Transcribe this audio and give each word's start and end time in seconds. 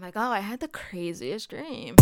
I'm 0.00 0.04
like, 0.04 0.16
oh, 0.16 0.30
I 0.30 0.40
had 0.40 0.60
the 0.60 0.68
craziest 0.68 1.50
dream. 1.50 1.94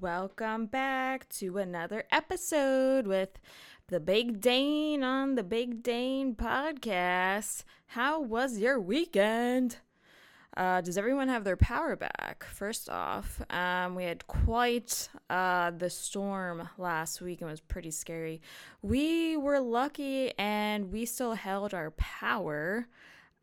Welcome 0.00 0.66
back 0.66 1.28
to 1.30 1.58
another 1.58 2.04
episode 2.12 3.06
with 3.06 3.38
the 3.88 4.00
Big 4.00 4.42
Dane 4.42 5.02
on 5.02 5.34
the 5.34 5.42
Big 5.42 5.82
Dane 5.82 6.34
podcast. 6.34 7.64
How 7.86 8.20
was 8.20 8.58
your 8.58 8.78
weekend? 8.78 9.78
Uh, 10.54 10.82
does 10.82 10.98
everyone 10.98 11.28
have 11.28 11.44
their 11.44 11.56
power 11.56 11.96
back? 11.96 12.44
First 12.44 12.90
off, 12.90 13.40
um, 13.48 13.94
we 13.94 14.04
had 14.04 14.26
quite 14.26 15.08
uh, 15.30 15.70
the 15.70 15.88
storm 15.88 16.68
last 16.76 17.22
week 17.22 17.40
and 17.40 17.50
was 17.50 17.62
pretty 17.62 17.90
scary. 17.90 18.42
We 18.82 19.38
were 19.38 19.60
lucky 19.60 20.32
and 20.38 20.92
we 20.92 21.06
still 21.06 21.32
held 21.32 21.72
our 21.72 21.92
power. 21.92 22.88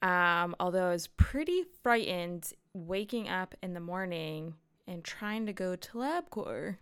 Um, 0.04 0.56
although 0.60 0.90
I 0.90 0.92
was 0.92 1.08
pretty 1.08 1.64
frightened 1.82 2.54
waking 2.76 3.30
up 3.30 3.56
in 3.64 3.74
the 3.74 3.80
morning 3.80 4.54
and 4.88 5.04
trying 5.04 5.48
to 5.48 5.54
go 5.54 5.76
to 5.76 5.92
LabCorp. 5.94 6.76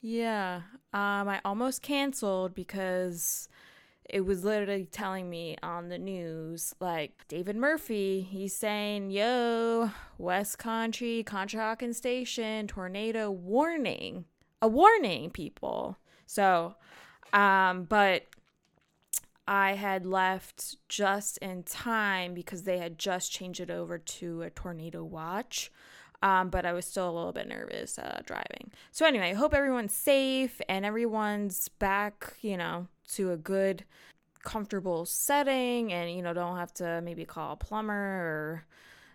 Yeah, 0.00 0.62
um, 0.92 1.28
I 1.28 1.40
almost 1.44 1.82
canceled 1.82 2.54
because 2.54 3.48
it 4.08 4.20
was 4.20 4.44
literally 4.44 4.84
telling 4.84 5.28
me 5.28 5.56
on 5.62 5.88
the 5.88 5.98
news, 5.98 6.74
like 6.80 7.26
David 7.28 7.56
Murphy, 7.56 8.20
he's 8.20 8.54
saying, 8.54 9.10
"Yo, 9.10 9.90
West 10.18 10.58
Country, 10.58 11.24
Conshohocken 11.26 11.94
Station, 11.94 12.68
tornado 12.68 13.30
warning, 13.30 14.26
a 14.62 14.68
warning, 14.68 15.30
people." 15.30 15.98
So, 16.26 16.76
um, 17.32 17.84
but 17.84 18.26
I 19.48 19.72
had 19.74 20.06
left 20.06 20.76
just 20.88 21.38
in 21.38 21.62
time 21.62 22.34
because 22.34 22.64
they 22.64 22.78
had 22.78 22.98
just 22.98 23.30
changed 23.32 23.60
it 23.60 23.70
over 23.70 23.98
to 23.98 24.42
a 24.42 24.50
tornado 24.50 25.04
watch. 25.04 25.72
Um, 26.26 26.48
but 26.48 26.66
I 26.66 26.72
was 26.72 26.84
still 26.84 27.08
a 27.08 27.14
little 27.14 27.32
bit 27.32 27.46
nervous 27.46 28.00
uh, 28.00 28.20
driving. 28.26 28.72
So, 28.90 29.06
anyway, 29.06 29.30
I 29.30 29.34
hope 29.34 29.54
everyone's 29.54 29.94
safe 29.94 30.60
and 30.68 30.84
everyone's 30.84 31.68
back, 31.68 32.34
you 32.40 32.56
know, 32.56 32.88
to 33.12 33.30
a 33.30 33.36
good, 33.36 33.84
comfortable 34.42 35.06
setting 35.06 35.92
and, 35.92 36.10
you 36.10 36.22
know, 36.22 36.32
don't 36.34 36.56
have 36.56 36.74
to 36.74 37.00
maybe 37.04 37.24
call 37.24 37.52
a 37.52 37.56
plumber 37.56 37.94
or 37.94 38.66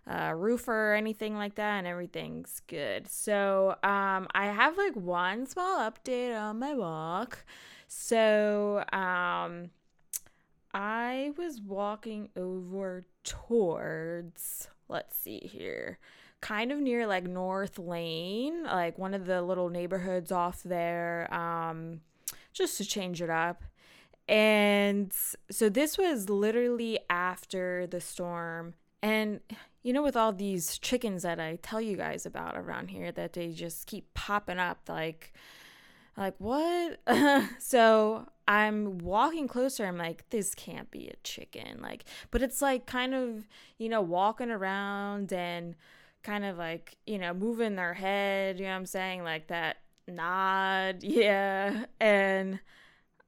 a 0.07 0.33
roofer 0.33 0.93
or 0.93 0.95
anything 0.95 1.35
like 1.35 1.55
that 1.55 1.79
and 1.79 1.85
everything's 1.85 2.61
good. 2.67 3.09
So, 3.09 3.71
um, 3.83 4.29
I 4.33 4.45
have 4.45 4.77
like 4.77 4.95
one 4.95 5.45
small 5.47 5.79
update 5.79 6.39
on 6.39 6.59
my 6.59 6.73
walk. 6.73 7.43
So, 7.89 8.85
um, 8.93 9.71
I 10.73 11.33
was 11.37 11.59
walking 11.59 12.29
over 12.37 13.05
towards, 13.25 14.69
let's 14.87 15.17
see 15.17 15.39
here, 15.39 15.99
kind 16.41 16.71
of 16.71 16.79
near 16.79 17.07
like 17.07 17.23
North 17.23 17.79
Lane, 17.79 18.63
like 18.63 18.97
one 18.97 19.13
of 19.13 19.25
the 19.25 19.41
little 19.41 19.69
neighborhoods 19.69 20.31
off 20.31 20.63
there, 20.63 21.31
um, 21.33 22.01
just 22.51 22.77
to 22.77 22.85
change 22.85 23.21
it 23.21 23.29
up. 23.29 23.63
And 24.27 25.13
so 25.49 25.69
this 25.69 25.97
was 25.97 26.29
literally 26.29 26.99
after 27.09 27.87
the 27.87 28.01
storm. 28.01 28.73
And 29.01 29.39
you 29.83 29.93
know, 29.93 30.03
with 30.03 30.15
all 30.15 30.31
these 30.31 30.77
chickens 30.77 31.23
that 31.23 31.39
I 31.39 31.57
tell 31.61 31.81
you 31.81 31.97
guys 31.97 32.25
about 32.25 32.55
around 32.55 32.89
here, 32.89 33.11
that 33.11 33.33
they 33.33 33.49
just 33.49 33.87
keep 33.87 34.13
popping 34.13 34.59
up 34.59 34.79
like, 34.87 35.33
like 36.15 36.35
what? 36.37 36.99
so 37.59 38.27
I'm 38.47 38.99
walking 38.99 39.47
closer. 39.47 39.85
I'm 39.85 39.97
like, 39.97 40.29
this 40.29 40.53
can't 40.53 40.91
be 40.91 41.07
a 41.07 41.15
chicken. 41.23 41.79
Like, 41.81 42.05
but 42.29 42.43
it's 42.43 42.61
like 42.61 42.85
kind 42.85 43.15
of, 43.15 43.47
you 43.79 43.89
know, 43.89 44.01
walking 44.01 44.51
around 44.51 45.33
and 45.33 45.75
kind 46.23 46.45
of 46.45 46.57
like, 46.57 46.97
you 47.05 47.17
know, 47.17 47.33
moving 47.33 47.75
their 47.75 47.93
head, 47.93 48.59
you 48.59 48.65
know 48.65 48.71
what 48.71 48.77
I'm 48.77 48.85
saying? 48.85 49.23
Like 49.23 49.47
that 49.47 49.77
nod. 50.07 50.97
Yeah. 51.03 51.85
And 51.99 52.59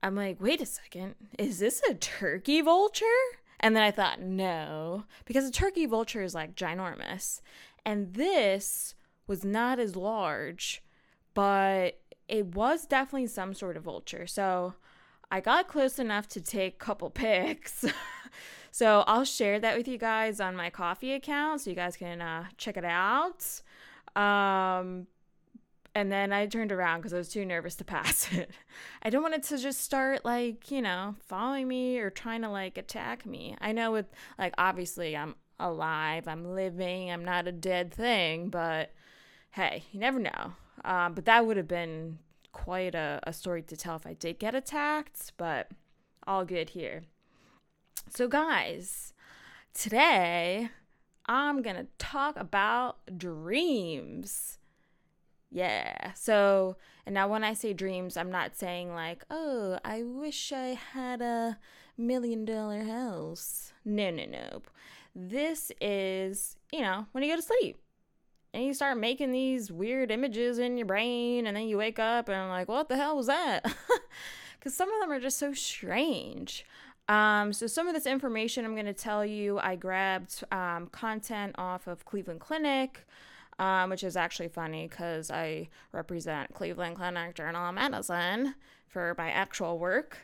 I'm 0.02 0.16
like, 0.16 0.42
wait 0.42 0.62
a 0.62 0.66
second. 0.66 1.16
Is 1.38 1.60
this 1.60 1.82
a 1.90 1.94
turkey 1.94 2.62
vulture? 2.62 3.06
And 3.60 3.76
then 3.76 3.84
I 3.84 3.92
thought, 3.92 4.22
no, 4.22 5.06
because 5.26 5.48
a 5.48 5.52
turkey 5.52 5.86
vulture 5.86 6.22
is 6.22 6.36
like 6.36 6.56
ginormous. 6.56 7.40
And 7.86 8.14
this 8.14 8.96
was 9.28 9.46
not 9.46 9.80
as 9.80 9.96
large, 9.96 10.84
but 11.34 12.00
it 12.28 12.48
was 12.56 12.86
definitely 12.86 13.28
some 13.28 13.54
sort 13.54 13.78
of 13.78 13.84
vulture. 13.84 14.28
So 14.28 14.74
I 15.32 15.40
got 15.40 15.68
close 15.68 15.98
enough 15.98 16.28
to 16.30 16.42
take 16.42 16.76
a 16.76 16.86
couple 16.86 17.10
pics. 17.12 17.86
So 18.74 19.04
I'll 19.06 19.24
share 19.24 19.60
that 19.60 19.78
with 19.78 19.88
you 19.88 20.00
guys 20.00 20.40
on 20.40 20.56
my 20.56 20.72
coffee 20.72 21.14
account 21.14 21.62
so 21.62 21.70
you 21.70 21.76
guys 21.76 21.96
can 21.96 22.24
uh, 22.24 22.46
check 22.58 22.76
it 22.76 22.84
out. 22.84 23.62
Um, 24.16 25.06
and 25.94 26.12
then 26.12 26.34
I 26.34 26.48
turned 26.48 26.72
around 26.72 27.02
because 27.02 27.14
I 27.14 27.20
was 27.20 27.30
too 27.30 27.46
nervous 27.46 27.76
to 27.76 27.84
pass 27.84 28.34
it. 28.34 28.50
I 29.04 29.12
don't 29.12 29.22
want 29.22 29.36
it 29.36 29.44
to 29.44 29.60
just 29.60 29.82
start 29.82 30.26
like, 30.26 30.72
you 30.72 30.82
know, 30.82 31.14
following 31.20 31.68
me 31.68 32.00
or 32.00 32.10
trying 32.10 32.42
to 32.42 32.50
like 32.50 32.80
attack 32.80 33.28
me. 33.28 33.56
I 33.62 33.74
know 33.74 33.92
with 33.92 34.08
like 34.40 34.56
obviously 34.58 35.16
I'm 35.16 35.36
alive, 35.60 36.28
I'm 36.28 36.56
living, 36.56 37.12
I'm 37.12 37.24
not 37.24 37.48
a 37.48 37.52
dead 37.52 37.94
thing, 37.94 38.50
but 38.50 38.92
hey, 39.52 39.84
you 39.92 40.00
never 40.00 40.18
know. 40.18 40.54
Um, 40.84 41.14
but 41.14 41.26
that 41.26 41.46
would 41.46 41.58
have 41.58 41.68
been 41.68 42.18
quite 42.54 42.96
a, 42.96 43.20
a 43.22 43.34
story 43.34 43.62
to 43.62 43.78
tell 43.78 43.98
if 43.98 44.08
I 44.08 44.14
did 44.14 44.40
get 44.40 44.56
attacked, 44.56 45.34
but 45.38 45.70
all 46.26 46.44
good 46.44 46.72
here. 46.72 47.04
So, 48.10 48.28
guys, 48.28 49.14
today 49.74 50.70
I'm 51.26 51.62
going 51.62 51.76
to 51.76 51.88
talk 51.98 52.38
about 52.38 52.98
dreams. 53.18 54.60
Yeah. 55.52 56.14
So, 56.14 56.78
and 57.06 57.14
now 57.14 57.28
when 57.28 57.44
I 57.44 57.54
say 57.54 57.74
dreams, 57.74 58.18
I'm 58.18 58.32
not 58.32 58.56
saying 58.58 58.94
like, 58.94 59.24
oh, 59.30 59.80
I 59.84 60.04
wish 60.04 60.52
I 60.52 60.78
had 60.94 61.22
a 61.22 61.58
million 61.98 62.46
dollar 62.46 62.84
house. 62.84 63.74
No, 63.86 64.10
no, 64.10 64.26
no. 64.26 64.62
This 65.16 65.72
is, 65.80 66.58
you 66.72 66.82
know, 66.82 67.08
when 67.12 67.24
you 67.24 67.32
go 67.32 67.36
to 67.36 67.42
sleep 67.42 67.78
and 68.54 68.64
you 68.64 68.74
start 68.74 68.98
making 68.98 69.32
these 69.32 69.72
weird 69.72 70.12
images 70.12 70.58
in 70.60 70.78
your 70.78 70.88
brain 70.88 71.46
and 71.48 71.56
then 71.56 71.68
you 71.68 71.78
wake 71.78 72.00
up 72.00 72.30
and 72.30 72.38
I'm 72.38 72.50
like, 72.50 72.68
what 72.68 72.90
the 72.90 72.96
hell 72.96 73.18
was 73.18 73.28
that? 73.28 73.66
Because 74.64 74.78
some 74.78 74.90
of 74.94 75.02
them 75.02 75.12
are 75.12 75.20
just 75.20 75.40
so 75.40 75.52
strange. 75.52 76.66
Um, 77.10 77.52
so 77.52 77.68
some 77.68 77.88
of 77.88 77.94
this 77.94 78.06
information 78.06 78.66
I'm 78.66 78.74
going 78.74 78.86
to 78.86 78.94
tell 78.94 79.26
you, 79.26 79.60
I 79.60 79.76
grabbed 79.76 80.44
um, 80.52 80.88
content 80.88 81.56
off 81.58 81.88
of 81.88 82.06
Cleveland 82.06 82.40
Clinic, 82.40 83.06
um, 83.60 83.90
which 83.90 84.04
is 84.04 84.16
actually 84.16 84.48
funny 84.48 84.88
because 84.88 85.30
I 85.30 85.70
represent 85.92 86.54
Cleveland 86.54 86.96
Clinic 86.96 87.36
Journal 87.36 87.70
of 87.70 87.76
Medicine 87.76 88.56
for 88.88 89.16
my 89.18 89.30
actual 89.30 89.78
work. 89.78 90.18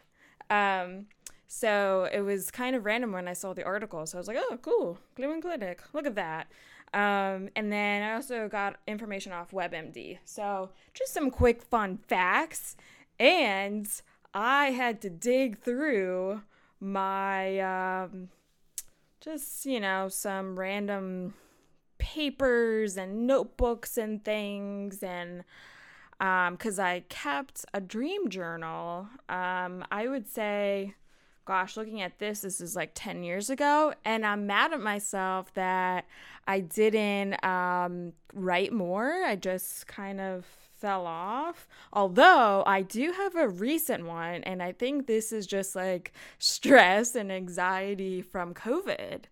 Um, 0.49 1.07
so 1.47 2.07
it 2.13 2.21
was 2.21 2.51
kind 2.51 2.75
of 2.75 2.85
random 2.85 3.11
when 3.11 3.27
I 3.27 3.33
saw 3.33 3.53
the 3.53 3.63
article. 3.63 4.05
So 4.05 4.17
I 4.17 4.19
was 4.19 4.27
like, 4.27 4.37
oh, 4.39 4.57
cool, 4.61 4.99
Cleveland 5.15 5.41
Clinic, 5.41 5.81
look 5.93 6.05
at 6.05 6.15
that. 6.15 6.47
Um, 6.93 7.49
and 7.55 7.71
then 7.71 8.01
I 8.01 8.13
also 8.15 8.47
got 8.47 8.77
information 8.87 9.31
off 9.31 9.51
WebMD. 9.51 10.19
So 10.25 10.69
just 10.93 11.13
some 11.13 11.29
quick 11.29 11.61
fun 11.61 11.99
facts. 12.07 12.77
And 13.19 13.87
I 14.33 14.67
had 14.67 15.01
to 15.01 15.09
dig 15.09 15.59
through 15.59 16.41
my, 16.79 17.59
um, 17.59 18.29
just, 19.21 19.65
you 19.65 19.79
know, 19.79 20.09
some 20.09 20.59
random 20.59 21.33
papers 21.97 22.97
and 22.97 23.27
notebooks 23.27 23.97
and 23.97 24.23
things. 24.23 25.03
And 25.03 25.43
because 26.17 26.79
um, 26.79 26.85
I 26.85 27.03
kept 27.09 27.65
a 27.73 27.81
dream 27.81 28.29
journal, 28.29 29.07
um, 29.27 29.85
I 29.91 30.07
would 30.07 30.27
say 30.27 30.95
gosh, 31.49 31.75
looking 31.75 31.99
at 32.03 32.19
this, 32.19 32.41
this 32.41 32.61
is 32.61 32.75
like 32.75 32.91
10 32.93 33.23
years 33.23 33.49
ago. 33.49 33.91
And 34.05 34.23
I'm 34.23 34.45
mad 34.45 34.71
at 34.71 34.79
myself 34.79 35.51
that 35.55 36.05
I 36.47 36.59
didn't 36.59 37.43
um, 37.43 38.13
write 38.35 38.71
more. 38.71 39.23
I 39.25 39.35
just 39.35 39.87
kind 39.87 40.21
of 40.21 40.45
fell 40.79 41.05
off. 41.05 41.67
Although 41.91 42.63
I 42.65 42.81
do 42.81 43.11
have 43.11 43.35
a 43.35 43.47
recent 43.47 44.05
one, 44.05 44.43
and 44.43 44.63
I 44.63 44.71
think 44.71 45.07
this 45.07 45.31
is 45.31 45.45
just 45.45 45.75
like 45.75 46.13
stress 46.37 47.15
and 47.15 47.31
anxiety 47.31 48.21
from 48.21 48.53
COVID. 48.53 49.23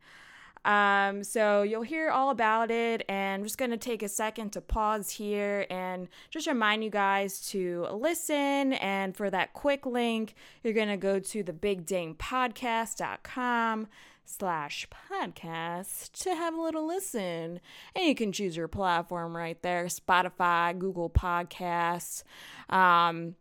Um, 0.66 1.24
so 1.24 1.62
you'll 1.62 1.84
hear 1.84 2.10
all 2.10 2.30
about 2.30 2.70
it. 2.70 3.06
And 3.08 3.42
I'm 3.42 3.46
just 3.46 3.58
going 3.58 3.72
to 3.72 3.78
take 3.78 4.04
a 4.04 4.10
second 4.10 4.52
to 4.52 4.62
pause 4.62 5.12
here 5.12 5.66
and 5.70 6.10
just 6.30 6.46
remind 6.46 6.84
you 6.84 6.90
guys 6.90 7.40
to 7.50 7.88
listen. 7.92 8.74
And 8.74 9.16
for 9.16 9.30
that 9.30 9.54
quick 9.54 9.86
link, 9.86 10.36
you're 10.64 10.74
going 10.74 10.90
to 10.90 10.98
go 10.98 11.20
to 11.20 11.42
the 11.42 11.54
bigdanepodcast.com 11.54 13.88
slash 14.28 14.88
podcast 15.12 16.12
to 16.24 16.36
have 16.36 16.54
a 16.54 16.62
little 16.62 16.86
listen. 16.86 17.60
And 17.96 18.06
you 18.06 18.16
can 18.16 18.32
choose 18.32 18.58
your 18.58 18.68
platform 18.68 19.36
right 19.36 19.62
there 19.62 19.86
Spotify, 19.86 20.78
Google 20.78 21.10
Podcasts, 21.10 22.24
um, 22.70 23.36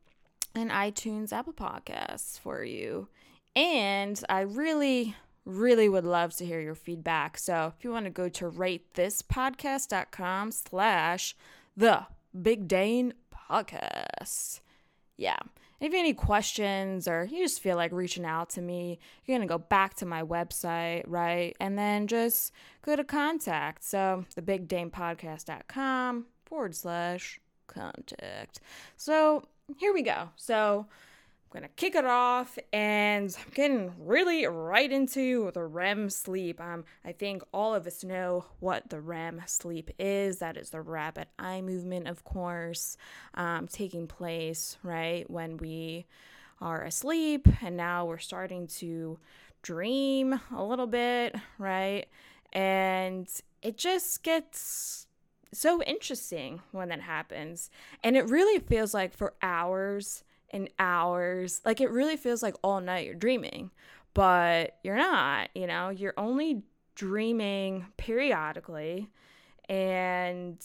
and 0.54 0.70
iTunes, 0.70 1.32
Apple 1.32 1.52
Podcasts 1.52 2.38
for 2.38 2.64
you. 2.64 3.08
And 3.54 4.22
I 4.28 4.40
really, 4.40 5.14
really 5.44 5.88
would 5.88 6.04
love 6.04 6.34
to 6.36 6.46
hear 6.46 6.60
your 6.60 6.74
feedback. 6.74 7.38
So 7.38 7.72
if 7.76 7.84
you 7.84 7.90
want 7.90 8.06
to 8.06 8.10
go 8.10 8.28
to 8.28 8.50
ratethispodcast.com 8.50 10.52
slash 10.52 11.36
the 11.76 12.06
Big 12.40 12.68
Dane 12.68 13.14
Podcast. 13.50 14.60
Yeah. 15.16 15.38
If 15.80 15.92
you 15.92 15.98
have 15.98 16.04
any 16.04 16.14
questions 16.14 17.06
or 17.06 17.24
you 17.30 17.44
just 17.44 17.60
feel 17.60 17.76
like 17.76 17.92
reaching 17.92 18.24
out 18.24 18.50
to 18.50 18.62
me, 18.62 18.98
you're 19.24 19.36
going 19.36 19.46
to 19.46 19.52
go 19.52 19.58
back 19.58 19.94
to 19.94 20.06
my 20.06 20.22
website, 20.22 21.04
right? 21.06 21.54
And 21.60 21.78
then 21.78 22.06
just 22.06 22.52
go 22.82 22.96
to 22.96 23.04
contact. 23.04 23.84
So 23.84 24.24
thebigdanepodcast.com 24.36 26.26
forward 26.46 26.74
slash 26.74 27.40
contact. 27.66 28.60
So 28.96 29.44
here 29.76 29.92
we 29.92 30.02
go. 30.02 30.30
So 30.36 30.86
gonna 31.56 31.68
kick 31.68 31.94
it 31.94 32.04
off 32.04 32.58
and 32.70 33.34
I'm 33.38 33.52
getting 33.54 33.92
really 33.98 34.46
right 34.46 34.92
into 34.92 35.50
the 35.52 35.64
REM 35.64 36.10
sleep. 36.10 36.60
Um, 36.60 36.84
I 37.02 37.12
think 37.12 37.42
all 37.52 37.74
of 37.74 37.86
us 37.86 38.04
know 38.04 38.44
what 38.60 38.90
the 38.90 39.00
REM 39.00 39.40
sleep 39.46 39.90
is. 39.98 40.38
That 40.38 40.58
is 40.58 40.68
the 40.68 40.82
rapid 40.82 41.28
eye 41.38 41.62
movement, 41.62 42.08
of 42.08 42.24
course, 42.24 42.98
um, 43.34 43.68
taking 43.68 44.06
place 44.06 44.76
right 44.82 45.28
when 45.30 45.56
we 45.56 46.04
are 46.60 46.84
asleep, 46.84 47.48
and 47.62 47.76
now 47.76 48.04
we're 48.04 48.18
starting 48.18 48.66
to 48.66 49.18
dream 49.62 50.38
a 50.54 50.62
little 50.62 50.86
bit, 50.86 51.34
right? 51.58 52.06
And 52.52 53.28
it 53.62 53.78
just 53.78 54.22
gets 54.22 55.06
so 55.54 55.82
interesting 55.84 56.60
when 56.72 56.90
that 56.90 57.00
happens. 57.00 57.70
And 58.04 58.14
it 58.14 58.28
really 58.28 58.58
feels 58.58 58.92
like 58.92 59.14
for 59.14 59.32
hours 59.40 60.22
and 60.56 60.70
hours. 60.78 61.60
Like 61.64 61.80
it 61.80 61.90
really 61.90 62.16
feels 62.16 62.42
like 62.42 62.56
all 62.64 62.80
night 62.80 63.06
you're 63.06 63.14
dreaming, 63.14 63.70
but 64.14 64.78
you're 64.82 64.96
not, 64.96 65.50
you 65.54 65.66
know, 65.66 65.90
you're 65.90 66.14
only 66.16 66.62
dreaming 66.94 67.86
periodically 67.98 69.10
and 69.68 70.58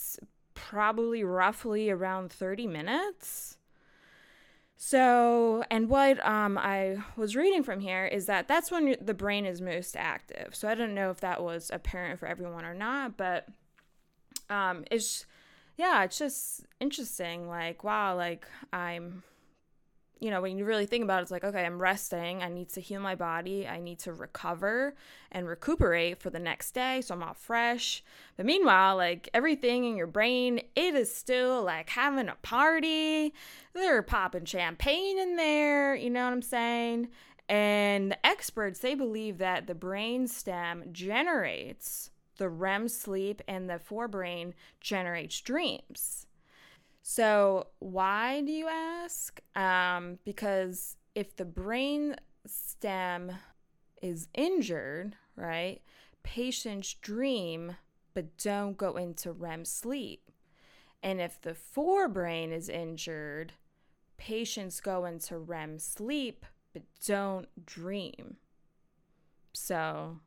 probably 0.53 1.23
roughly 1.23 1.89
around 1.89 2.31
30 2.31 2.65
minutes. 2.67 3.57
So, 4.77 5.63
and 5.69 5.89
what 5.89 6.25
um, 6.25 6.57
I 6.57 6.97
was 7.15 7.35
reading 7.35 7.61
from 7.61 7.81
here 7.81 8.05
is 8.05 8.25
that 8.25 8.47
that's 8.47 8.71
when 8.71 8.95
the 8.99 9.13
brain 9.13 9.45
is 9.45 9.61
most 9.61 9.95
active. 9.95 10.55
So, 10.55 10.67
I 10.67 10.73
don't 10.73 10.95
know 10.95 11.11
if 11.11 11.19
that 11.19 11.43
was 11.43 11.69
apparent 11.71 12.19
for 12.19 12.25
everyone 12.25 12.65
or 12.65 12.73
not, 12.73 13.15
but 13.15 13.47
um, 14.49 14.85
it's, 14.89 15.27
yeah, 15.77 16.03
it's 16.03 16.17
just 16.17 16.65
interesting. 16.79 17.47
Like, 17.47 17.83
wow, 17.83 18.15
like 18.15 18.47
I'm 18.73 19.21
you 20.21 20.29
know, 20.29 20.39
when 20.39 20.55
you 20.55 20.65
really 20.65 20.85
think 20.85 21.03
about 21.03 21.19
it, 21.19 21.23
it's 21.23 21.31
like, 21.31 21.43
okay, 21.43 21.65
I'm 21.65 21.81
resting. 21.81 22.43
I 22.43 22.47
need 22.47 22.69
to 22.69 22.79
heal 22.79 23.01
my 23.01 23.15
body. 23.15 23.67
I 23.67 23.79
need 23.79 23.97
to 23.99 24.13
recover 24.13 24.93
and 25.31 25.47
recuperate 25.47 26.21
for 26.21 26.29
the 26.29 26.39
next 26.39 26.71
day 26.71 27.01
so 27.01 27.15
I'm 27.15 27.23
all 27.23 27.33
fresh. 27.33 28.03
But 28.37 28.45
meanwhile, 28.45 28.95
like 28.95 29.29
everything 29.33 29.83
in 29.83 29.97
your 29.97 30.07
brain, 30.07 30.61
it 30.75 30.93
is 30.93 31.13
still 31.13 31.63
like 31.63 31.89
having 31.89 32.29
a 32.29 32.35
party. 32.43 33.33
They're 33.73 34.03
popping 34.03 34.45
champagne 34.45 35.17
in 35.17 35.37
there. 35.37 35.95
You 35.95 36.11
know 36.11 36.23
what 36.23 36.33
I'm 36.33 36.43
saying? 36.43 37.09
And 37.49 38.11
the 38.11 38.25
experts, 38.25 38.79
they 38.79 38.93
believe 38.93 39.39
that 39.39 39.65
the 39.65 39.75
brain 39.75 40.27
stem 40.27 40.85
generates 40.91 42.11
the 42.37 42.47
REM 42.47 42.87
sleep 42.87 43.41
and 43.47 43.69
the 43.69 43.79
forebrain 43.79 44.53
generates 44.79 45.41
dreams. 45.41 46.27
So, 47.01 47.67
why 47.79 48.41
do 48.41 48.51
you 48.51 48.67
ask? 48.67 49.41
Um, 49.55 50.19
because 50.23 50.97
if 51.15 51.35
the 51.35 51.45
brain 51.45 52.15
stem 52.45 53.31
is 54.01 54.27
injured, 54.33 55.15
right, 55.35 55.81
patients 56.23 56.93
dream 56.93 57.75
but 58.13 58.37
don't 58.37 58.77
go 58.77 58.97
into 58.97 59.31
REM 59.31 59.65
sleep. 59.65 60.29
And 61.01 61.19
if 61.19 61.41
the 61.41 61.55
forebrain 61.55 62.51
is 62.51 62.69
injured, 62.69 63.53
patients 64.17 64.79
go 64.79 65.05
into 65.05 65.37
REM 65.37 65.79
sleep 65.79 66.45
but 66.73 66.83
don't 67.05 67.47
dream. 67.65 68.37
So, 69.53 70.19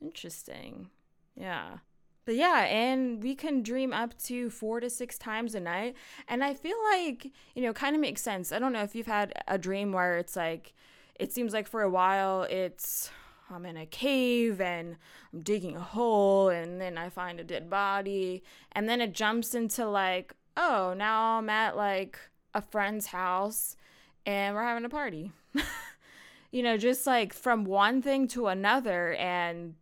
interesting. 0.00 0.90
Yeah. 1.36 1.78
But 2.24 2.36
yeah, 2.36 2.64
and 2.64 3.22
we 3.22 3.34
can 3.34 3.62
dream 3.62 3.92
up 3.92 4.16
to 4.24 4.48
four 4.50 4.80
to 4.80 4.88
six 4.88 5.18
times 5.18 5.54
a 5.54 5.60
night. 5.60 5.94
And 6.28 6.42
I 6.42 6.54
feel 6.54 6.76
like, 6.92 7.30
you 7.54 7.62
know, 7.62 7.72
kind 7.72 7.94
of 7.94 8.00
makes 8.00 8.22
sense. 8.22 8.52
I 8.52 8.58
don't 8.58 8.72
know 8.72 8.82
if 8.82 8.94
you've 8.94 9.06
had 9.06 9.32
a 9.46 9.58
dream 9.58 9.92
where 9.92 10.18
it's 10.18 10.36
like, 10.36 10.72
it 11.16 11.32
seems 11.32 11.52
like 11.52 11.68
for 11.68 11.82
a 11.82 11.90
while 11.90 12.42
it's, 12.44 13.10
I'm 13.50 13.66
in 13.66 13.76
a 13.76 13.86
cave 13.86 14.60
and 14.60 14.96
I'm 15.32 15.42
digging 15.42 15.76
a 15.76 15.80
hole 15.80 16.48
and 16.48 16.80
then 16.80 16.96
I 16.96 17.10
find 17.10 17.38
a 17.38 17.44
dead 17.44 17.68
body. 17.68 18.42
And 18.72 18.88
then 18.88 19.00
it 19.00 19.12
jumps 19.12 19.54
into 19.54 19.86
like, 19.86 20.34
oh, 20.56 20.94
now 20.96 21.38
I'm 21.38 21.50
at 21.50 21.76
like 21.76 22.18
a 22.54 22.62
friend's 22.62 23.06
house 23.06 23.76
and 24.24 24.54
we're 24.54 24.62
having 24.62 24.86
a 24.86 24.88
party. 24.88 25.30
you 26.50 26.62
know, 26.62 26.78
just 26.78 27.06
like 27.06 27.34
from 27.34 27.64
one 27.64 28.00
thing 28.00 28.28
to 28.28 28.46
another. 28.46 29.12
And, 29.14 29.74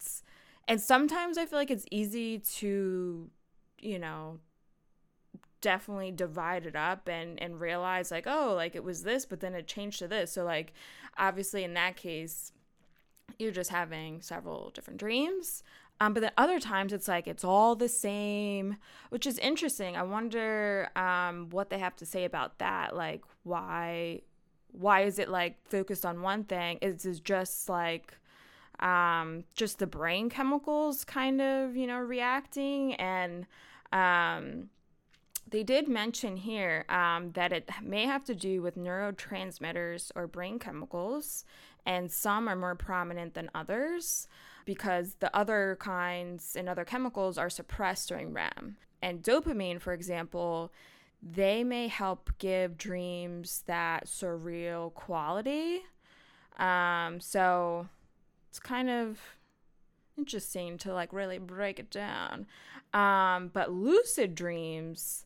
and 0.68 0.80
sometimes 0.80 1.38
I 1.38 1.46
feel 1.46 1.58
like 1.58 1.70
it's 1.70 1.86
easy 1.90 2.38
to, 2.38 3.30
you 3.78 3.98
know, 3.98 4.38
definitely 5.60 6.10
divide 6.10 6.66
it 6.66 6.76
up 6.76 7.08
and 7.08 7.40
and 7.40 7.60
realize 7.60 8.10
like, 8.10 8.26
oh, 8.26 8.52
like 8.54 8.74
it 8.74 8.84
was 8.84 9.02
this, 9.02 9.24
but 9.24 9.40
then 9.40 9.54
it 9.54 9.66
changed 9.66 9.98
to 10.00 10.08
this. 10.08 10.32
So 10.32 10.44
like 10.44 10.72
obviously 11.16 11.64
in 11.64 11.74
that 11.74 11.96
case, 11.96 12.52
you're 13.38 13.52
just 13.52 13.70
having 13.70 14.20
several 14.20 14.70
different 14.70 15.00
dreams. 15.00 15.62
Um, 16.00 16.14
but 16.14 16.20
then 16.20 16.32
other 16.36 16.58
times 16.58 16.92
it's 16.92 17.06
like 17.06 17.28
it's 17.28 17.44
all 17.44 17.76
the 17.76 17.88
same, 17.88 18.76
which 19.10 19.26
is 19.26 19.38
interesting. 19.38 19.96
I 19.96 20.02
wonder 20.02 20.88
um, 20.96 21.48
what 21.50 21.70
they 21.70 21.78
have 21.78 21.94
to 21.96 22.06
say 22.06 22.24
about 22.24 22.58
that. 22.58 22.96
Like 22.96 23.22
why 23.44 24.22
why 24.72 25.02
is 25.02 25.18
it 25.18 25.28
like 25.28 25.56
focused 25.68 26.04
on 26.04 26.22
one 26.22 26.44
thing? 26.44 26.78
Is 26.82 27.04
it 27.04 27.22
just 27.22 27.68
like 27.68 28.14
um, 28.82 29.44
just 29.54 29.78
the 29.78 29.86
brain 29.86 30.28
chemicals 30.28 31.04
kind 31.04 31.40
of, 31.40 31.76
you 31.76 31.86
know, 31.86 31.98
reacting. 31.98 32.94
And 32.94 33.46
um, 33.92 34.68
they 35.48 35.62
did 35.62 35.88
mention 35.88 36.36
here 36.36 36.84
um, 36.88 37.30
that 37.32 37.52
it 37.52 37.70
may 37.82 38.04
have 38.06 38.24
to 38.24 38.34
do 38.34 38.60
with 38.60 38.76
neurotransmitters 38.76 40.10
or 40.16 40.26
brain 40.26 40.58
chemicals, 40.58 41.44
and 41.86 42.10
some 42.10 42.48
are 42.48 42.56
more 42.56 42.74
prominent 42.74 43.34
than 43.34 43.50
others 43.54 44.28
because 44.64 45.16
the 45.20 45.34
other 45.36 45.76
kinds 45.80 46.56
and 46.56 46.68
other 46.68 46.84
chemicals 46.84 47.38
are 47.38 47.50
suppressed 47.50 48.08
during 48.08 48.32
REM. 48.32 48.76
And 49.00 49.22
dopamine, 49.22 49.80
for 49.80 49.92
example, 49.92 50.72
they 51.20 51.64
may 51.64 51.88
help 51.88 52.30
give 52.38 52.78
dreams 52.78 53.62
that 53.66 54.06
surreal 54.06 54.94
quality. 54.94 55.82
Um, 56.58 57.20
so 57.20 57.88
it's 58.52 58.60
kind 58.60 58.90
of 58.90 59.18
interesting 60.18 60.76
to 60.76 60.92
like 60.92 61.10
really 61.14 61.38
break 61.38 61.78
it 61.78 61.90
down. 61.90 62.46
Um, 62.92 63.48
but 63.50 63.72
lucid 63.72 64.34
dreams, 64.34 65.24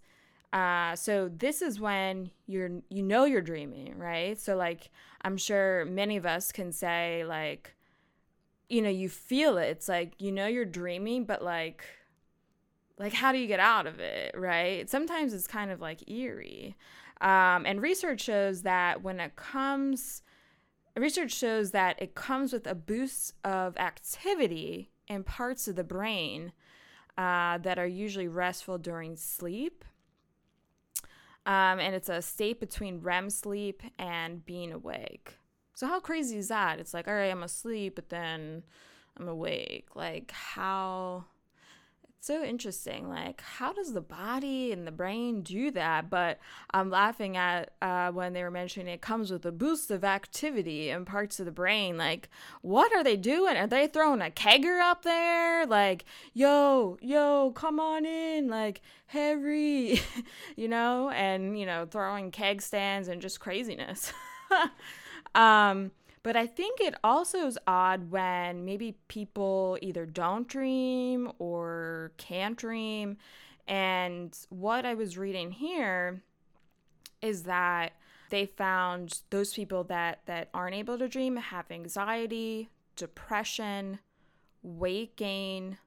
uh, 0.53 0.95
so 0.95 1.29
this 1.37 1.61
is 1.61 1.81
when 1.81 2.31
you're 2.47 2.71
you 2.89 3.03
know 3.03 3.25
you're 3.25 3.41
dreaming, 3.41 3.99
right? 3.99 4.39
So 4.39 4.55
like 4.55 4.91
I'm 5.23 5.37
sure 5.37 5.85
many 5.87 6.17
of 6.17 6.25
us 6.25 6.53
can 6.53 6.71
say 6.71 7.25
like, 7.25 7.75
you 8.69 8.81
know, 8.81 8.91
you 8.91 9.09
feel 9.09 9.59
it. 9.59 9.71
It's 9.71 9.89
like 9.89 10.15
you 10.21 10.31
know 10.31 10.47
you're 10.47 10.65
dreaming, 10.65 11.25
but 11.25 11.43
like 11.43 11.83
like 12.97 13.13
how 13.13 13.33
do 13.33 13.39
you 13.39 13.49
get 13.49 13.61
out 13.61 13.87
of 13.87 14.01
it 14.01 14.35
right 14.35 14.89
sometimes 14.89 15.35
it's 15.35 15.47
kind 15.47 15.71
of 15.71 15.83
like 15.83 16.09
eerie 16.09 16.75
um, 17.21 17.67
and 17.67 17.83
research 17.83 18.23
shows 18.23 18.63
that 18.63 19.03
when 19.03 19.21
it 19.21 19.37
comes 19.37 20.23
Research 20.97 21.33
shows 21.33 21.73
that 21.73 22.01
it 22.01 22.15
comes 22.15 22.53
with 22.53 22.67
a 22.67 22.75
boost 22.75 23.35
of 23.45 23.77
activity 23.77 24.91
in 25.09 25.25
parts 25.25 25.69
of 25.69 25.77
the 25.77 25.85
brain 25.85 26.53
uh, 27.19 27.59
that 27.59 27.79
are 27.79 27.87
usually 27.87 28.29
restful 28.29 28.79
during 28.79 29.17
sleep. 29.17 29.85
Um, 31.45 31.79
and 31.79 31.95
it's 31.95 32.09
a 32.09 32.23
state 32.23 32.59
between 32.61 33.01
REM 33.01 33.31
sleep 33.31 33.83
and 33.99 34.45
being 34.45 34.73
awake. 34.73 35.37
So, 35.75 35.87
how 35.87 36.01
crazy 36.01 36.39
is 36.39 36.49
that? 36.49 36.81
It's 36.81 36.95
like, 36.95 37.07
all 37.07 37.15
right, 37.15 37.31
I'm 37.31 37.43
asleep, 37.43 37.95
but 37.95 38.09
then 38.09 38.65
I'm 39.17 39.29
awake. 39.29 39.89
Like, 39.95 40.33
how 40.33 41.27
so 42.27 42.43
interesting. 42.43 43.09
Like, 43.09 43.41
how 43.41 43.73
does 43.73 43.93
the 43.93 44.01
body 44.01 44.73
and 44.73 44.87
the 44.87 44.91
brain 44.93 45.43
do 45.43 45.71
that? 45.71 46.11
But 46.11 46.39
I'm 46.73 46.91
laughing 46.91 47.37
at 47.37 47.71
uh, 47.81 48.11
when 48.11 48.33
they 48.33 48.43
were 48.43 48.51
mentioning 48.51 48.93
it 48.93 49.01
comes 49.01 49.31
with 49.31 49.47
a 49.47 49.53
boost 49.53 49.91
of 49.91 50.05
activity 50.05 50.91
in 50.91 51.05
parts 51.05 51.39
of 51.39 51.47
the 51.47 51.53
brain. 51.53 51.97
Like, 51.97 52.29
what 52.63 52.93
are 52.93 53.05
they 53.05 53.17
doing? 53.17 53.57
Are 53.57 53.69
they 53.69 53.87
throwing 53.87 54.21
a 54.21 54.31
kegger 54.31 54.81
up 54.81 55.03
there? 55.03 55.67
Like, 55.67 56.05
yo, 56.35 56.99
yo, 57.01 57.53
come 57.55 57.79
on 57.79 58.05
in. 58.05 58.49
Like, 58.49 58.83
Harry, 59.07 60.01
you 60.57 60.69
know, 60.69 61.11
and, 61.11 61.59
you 61.59 61.65
know, 61.65 61.87
throwing 61.89 62.33
keg 62.33 62.61
stands 62.61 63.07
and 63.09 63.23
just 63.23 63.39
craziness. 63.39 64.13
um, 65.35 65.93
but 66.27 66.35
I 66.35 66.49
think 66.49 66.81
it 66.81 66.97
also 67.05 67.47
is 67.47 67.57
odd 67.69 68.11
when 68.11 68.65
maybe 68.65 68.97
people 69.07 69.79
either 69.81 70.05
don't 70.05 70.49
dream 70.49 71.31
or 71.39 72.11
can't 72.17 72.57
dream. 72.57 73.19
And 73.69 74.37
what 74.49 74.85
I 74.85 74.95
was 74.95 75.17
reading 75.17 75.53
here 75.53 76.23
is 77.23 77.45
that 77.45 77.93
they 78.31 78.45
found 78.45 79.21
those 79.31 79.55
people 79.55 79.85
that 79.85 80.19
that 80.27 80.49
aren't 80.53 80.75
able 80.75 80.99
to 80.99 81.07
dream 81.07 81.37
have 81.37 81.71
anxiety, 81.71 82.71
depression, 82.97 84.01
weight 84.65 85.15
gain, 85.15 85.79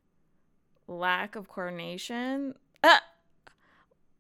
lack 0.88 1.36
of 1.36 1.50
coordination. 1.50 2.56
Uh, 2.82 3.00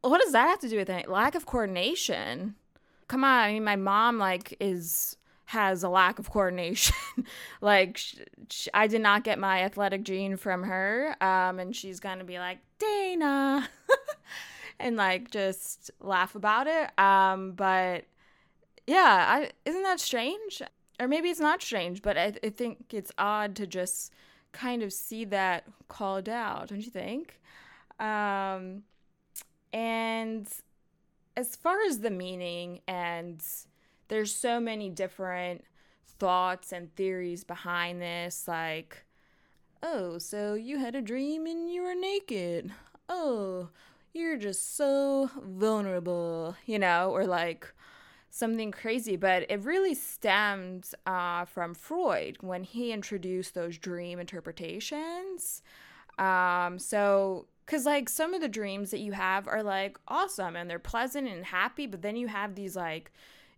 what 0.01 0.19
does 0.19 0.33
that 0.33 0.49
have 0.49 0.59
to 0.59 0.67
do 0.67 0.75
with 0.75 0.89
it? 0.89 1.07
Lack 1.07 1.33
of 1.33 1.45
coordination. 1.45 2.55
Come 3.07 3.23
on, 3.23 3.39
I 3.39 3.53
mean, 3.53 3.63
my 3.63 3.77
mom 3.77 4.17
like 4.17 4.57
is 4.59 5.15
has 5.49 5.81
a 5.81 5.89
lack 5.89 6.19
of 6.19 6.29
coordination. 6.29 6.95
like, 7.61 7.97
sh- 7.97 8.17
sh- 8.51 8.67
I 8.71 8.85
did 8.85 9.01
not 9.01 9.23
get 9.23 9.39
my 9.39 9.61
athletic 9.61 10.03
gene 10.03 10.37
from 10.37 10.61
her. 10.61 11.15
Um, 11.21 11.57
and 11.57 11.75
she's 11.75 11.99
going 11.99 12.19
to 12.19 12.23
be 12.23 12.37
like, 12.37 12.59
Dana, 12.77 13.67
and 14.79 14.95
like 14.95 15.31
just 15.31 15.89
laugh 15.99 16.35
about 16.35 16.67
it. 16.67 16.99
Um, 16.99 17.53
but 17.53 18.05
yeah, 18.85 19.25
I, 19.27 19.49
isn't 19.65 19.81
that 19.81 19.99
strange? 19.99 20.61
Or 20.99 21.07
maybe 21.07 21.29
it's 21.29 21.39
not 21.39 21.63
strange, 21.63 22.03
but 22.03 22.15
I, 22.15 22.33
I 22.43 22.49
think 22.49 22.93
it's 22.93 23.11
odd 23.17 23.55
to 23.55 23.65
just 23.65 24.13
kind 24.51 24.83
of 24.83 24.93
see 24.93 25.25
that 25.25 25.63
called 25.87 26.29
out, 26.29 26.67
don't 26.67 26.85
you 26.85 26.91
think? 26.91 27.39
Um, 27.99 28.83
and 29.73 30.47
as 31.35 31.55
far 31.55 31.81
as 31.87 32.01
the 32.01 32.11
meaning 32.11 32.81
and 32.87 33.43
there's 34.09 34.35
so 34.35 34.59
many 34.59 34.89
different 34.89 35.63
thoughts 36.19 36.71
and 36.73 36.93
theories 36.95 37.43
behind 37.43 38.01
this 38.01 38.47
like 38.47 39.05
oh 39.81 40.17
so 40.17 40.53
you 40.53 40.77
had 40.77 40.93
a 40.93 41.01
dream 41.01 41.45
and 41.45 41.71
you 41.71 41.81
were 41.81 41.95
naked. 41.95 42.71
Oh 43.07 43.69
you're 44.13 44.37
just 44.37 44.75
so 44.75 45.29
vulnerable 45.41 46.55
you 46.65 46.77
know 46.77 47.11
or 47.11 47.25
like 47.25 47.73
something 48.29 48.71
crazy. 48.71 49.15
But 49.15 49.45
it 49.49 49.63
really 49.63 49.95
stemmed 49.95 50.89
uh, 51.05 51.45
from 51.45 51.73
freud 51.73 52.37
when 52.41 52.63
he 52.63 52.91
introduced 52.91 53.53
those 53.53 53.77
dream 53.77 54.19
interpretations. 54.19 55.61
Um, 56.17 56.79
so 56.79 57.47
because 57.65 57.85
like 57.85 58.09
some 58.09 58.33
of 58.33 58.41
the 58.41 58.47
dreams 58.47 58.91
that 58.91 58.99
you 58.99 59.11
have 59.11 59.47
are 59.47 59.63
like 59.63 59.97
awesome 60.07 60.55
and 60.55 60.69
they're 60.69 60.79
pleasant 60.79 61.27
and 61.29 61.45
happy 61.45 61.85
but 61.85 62.01
then 62.01 62.15
you 62.15 62.27
have 62.27 62.55
these 62.55 62.75
like 62.75 63.11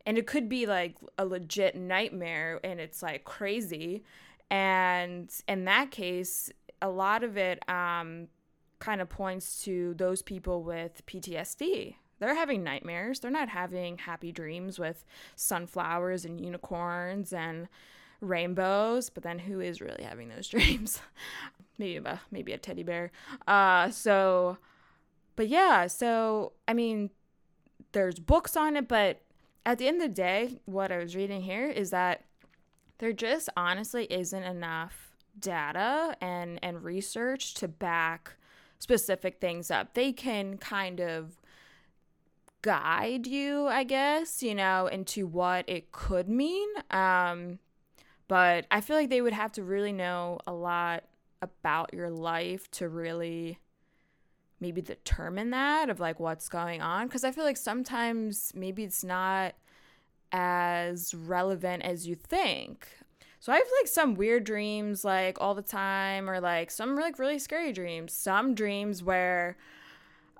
and 0.05 0.17
it 0.17 0.27
could 0.27 0.49
be 0.49 0.65
like 0.65 0.95
a 1.17 1.25
legit 1.25 1.75
nightmare 1.75 2.59
and 2.63 2.79
it's 2.79 3.01
like 3.01 3.23
crazy. 3.23 4.03
And 4.49 5.31
in 5.47 5.65
that 5.65 5.91
case 5.91 6.51
a 6.81 6.89
lot 6.89 7.23
of 7.23 7.37
it 7.37 7.67
um, 7.69 8.27
kind 8.79 9.01
of 9.01 9.09
points 9.09 9.63
to 9.63 9.93
those 9.93 10.23
people 10.23 10.63
with 10.63 11.05
ptsd 11.05 11.95
they're 12.21 12.35
having 12.35 12.63
nightmares. 12.63 13.19
They're 13.19 13.31
not 13.31 13.49
having 13.49 13.97
happy 13.97 14.31
dreams 14.31 14.77
with 14.77 15.03
sunflowers 15.35 16.23
and 16.23 16.39
unicorns 16.39 17.33
and 17.33 17.67
rainbows 18.21 19.09
but 19.09 19.23
then 19.23 19.39
who 19.39 19.59
is 19.59 19.81
really 19.81 20.03
having 20.03 20.29
those 20.29 20.47
dreams? 20.49 21.01
Maybe 21.79 21.97
a 21.97 22.21
maybe 22.29 22.53
a 22.53 22.59
teddy 22.59 22.83
bear. 22.83 23.11
Uh 23.47 23.89
so 23.89 24.57
but 25.35 25.47
yeah 25.47 25.87
so 25.87 26.51
i 26.67 26.73
mean 26.73 27.09
there's 27.93 28.19
books 28.19 28.55
on 28.55 28.75
it 28.75 28.87
but 28.87 29.21
at 29.65 29.77
the 29.77 29.87
end 29.87 30.01
of 30.01 30.09
the 30.09 30.13
day, 30.13 30.59
what 30.65 30.91
I 30.91 30.97
was 30.97 31.15
reading 31.15 31.41
here 31.41 31.69
is 31.69 31.91
that 31.91 32.23
there 32.97 33.13
just 33.13 33.49
honestly 33.55 34.05
isn't 34.05 34.43
enough 34.43 35.11
data 35.39 36.15
and 36.19 36.59
and 36.61 36.83
research 36.83 37.53
to 37.55 37.67
back 37.67 38.35
specific 38.79 39.39
things 39.39 39.71
up. 39.71 39.93
They 39.93 40.11
can 40.11 40.57
kind 40.57 40.99
of 40.99 41.37
guide 42.61 43.25
you, 43.27 43.67
I 43.67 43.83
guess, 43.83 44.43
you 44.43 44.53
know, 44.53 44.87
into 44.87 45.25
what 45.25 45.67
it 45.67 45.91
could 45.91 46.29
mean. 46.29 46.67
Um, 46.89 47.59
but 48.27 48.65
I 48.71 48.81
feel 48.81 48.95
like 48.95 49.09
they 49.09 49.21
would 49.21 49.33
have 49.33 49.51
to 49.53 49.63
really 49.63 49.91
know 49.91 50.39
a 50.45 50.53
lot 50.53 51.03
about 51.41 51.93
your 51.93 52.09
life 52.09 52.69
to 52.71 52.87
really 52.87 53.59
maybe 54.61 54.81
determine 54.81 55.49
that 55.49 55.89
of 55.89 55.99
like 55.99 56.19
what's 56.19 56.47
going 56.47 56.81
on? 56.81 57.07
Because 57.07 57.23
i 57.23 57.31
feel 57.31 57.43
like 57.43 57.57
sometimes 57.57 58.51
maybe 58.55 58.83
it's 58.83 59.03
not 59.03 59.55
as 60.31 61.13
relevant 61.13 61.83
as 61.83 62.07
you 62.07 62.15
think. 62.15 62.87
So 63.39 63.51
i 63.51 63.55
have 63.57 63.67
like 63.81 63.87
some 63.87 64.15
weird 64.15 64.43
dreams 64.43 65.03
like 65.03 65.41
all 65.41 65.55
the 65.55 65.61
time 65.61 66.29
or 66.29 66.39
like 66.39 66.71
some 66.71 66.95
like 66.95 67.19
really 67.19 67.39
scary 67.39 67.73
dreams. 67.73 68.13
Some 68.13 68.55
dreams 68.55 69.03
where 69.03 69.57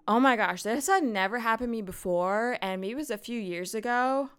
oh 0.08 0.20
my 0.20 0.36
gosh 0.36 0.64
this 0.64 0.88
had 0.88 1.04
never 1.04 1.40
happened 1.40 1.68
to 1.68 1.72
me 1.72 1.82
before 1.82 2.58
and 2.62 2.82
maybe 2.82 2.94
it 2.94 2.96
was 2.96 3.12
a 3.12 3.18
few 3.18 3.40
years 3.40 3.74
ago. 3.74 4.30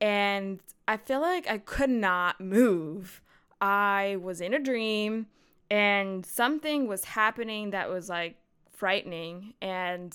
And 0.00 0.60
i 0.86 0.96
feel 0.96 1.20
like 1.20 1.48
i 1.50 1.58
could 1.58 1.90
not 1.90 2.40
move. 2.40 3.20
I 3.60 4.16
was 4.22 4.40
in 4.40 4.54
a 4.54 4.60
dream 4.60 5.26
and 5.70 6.24
something 6.24 6.86
was 6.86 7.04
happening 7.04 7.70
that 7.70 7.90
was 7.90 8.08
like 8.08 8.37
frightening 8.78 9.54
and 9.60 10.14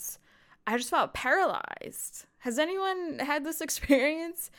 I 0.66 0.76
just 0.78 0.90
felt 0.90 1.14
paralyzed. 1.14 2.24
Has 2.38 2.58
anyone 2.58 3.18
had 3.20 3.44
this 3.44 3.60
experience? 3.66 4.50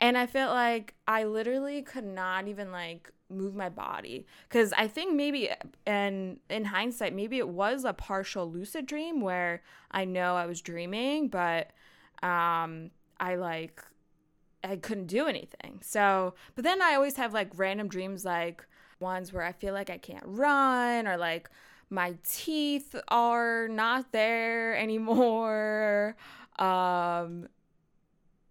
And 0.00 0.18
I 0.18 0.26
felt 0.26 0.52
like 0.52 0.94
I 1.06 1.24
literally 1.24 1.82
could 1.82 2.04
not 2.04 2.48
even 2.48 2.72
like 2.72 3.12
move 3.30 3.54
my 3.54 3.68
body 3.70 4.26
cuz 4.50 4.74
I 4.76 4.86
think 4.86 5.14
maybe 5.14 5.48
and 5.86 6.38
in 6.50 6.66
hindsight 6.66 7.14
maybe 7.14 7.38
it 7.38 7.48
was 7.48 7.84
a 7.86 7.94
partial 7.94 8.50
lucid 8.50 8.84
dream 8.84 9.22
where 9.22 9.62
I 9.90 10.04
know 10.04 10.36
I 10.36 10.44
was 10.44 10.60
dreaming 10.60 11.28
but 11.28 11.70
um 12.22 12.90
I 13.18 13.36
like 13.36 13.82
I 14.64 14.76
couldn't 14.76 15.06
do 15.06 15.26
anything. 15.26 15.80
So, 15.82 16.34
but 16.54 16.64
then 16.64 16.80
I 16.82 16.94
always 16.94 17.16
have 17.16 17.34
like 17.34 17.50
random 17.56 17.88
dreams 17.88 18.24
like 18.24 18.64
ones 19.00 19.32
where 19.32 19.42
I 19.42 19.52
feel 19.52 19.74
like 19.74 19.90
I 19.90 19.98
can't 19.98 20.24
run 20.26 21.08
or 21.08 21.16
like 21.16 21.50
my 21.92 22.14
teeth 22.26 22.96
are 23.08 23.68
not 23.68 24.12
there 24.12 24.74
anymore. 24.82 26.16
Um, 26.58 27.48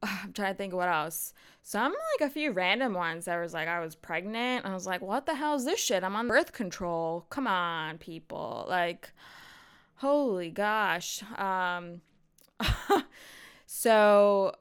I'm 0.03 0.31
trying 0.33 0.53
to 0.53 0.57
think 0.57 0.73
of 0.73 0.77
what 0.77 0.89
else. 0.89 1.33
Some 1.63 1.93
like 1.93 2.29
a 2.29 2.33
few 2.33 2.51
random 2.51 2.93
ones 2.93 3.25
that 3.25 3.39
was 3.39 3.53
like 3.53 3.67
I 3.67 3.79
was 3.79 3.95
pregnant. 3.95 4.65
I 4.65 4.73
was 4.73 4.87
like, 4.87 5.01
what 5.01 5.25
the 5.25 5.35
hell 5.35 5.55
is 5.55 5.65
this 5.65 5.79
shit? 5.79 6.03
I'm 6.03 6.15
on 6.15 6.27
birth 6.27 6.53
control. 6.53 7.25
Come 7.29 7.47
on, 7.47 7.97
people. 7.97 8.65
Like, 8.67 9.11
holy 9.95 10.49
gosh. 10.49 11.21
Um, 11.37 12.01
so, 13.67 14.55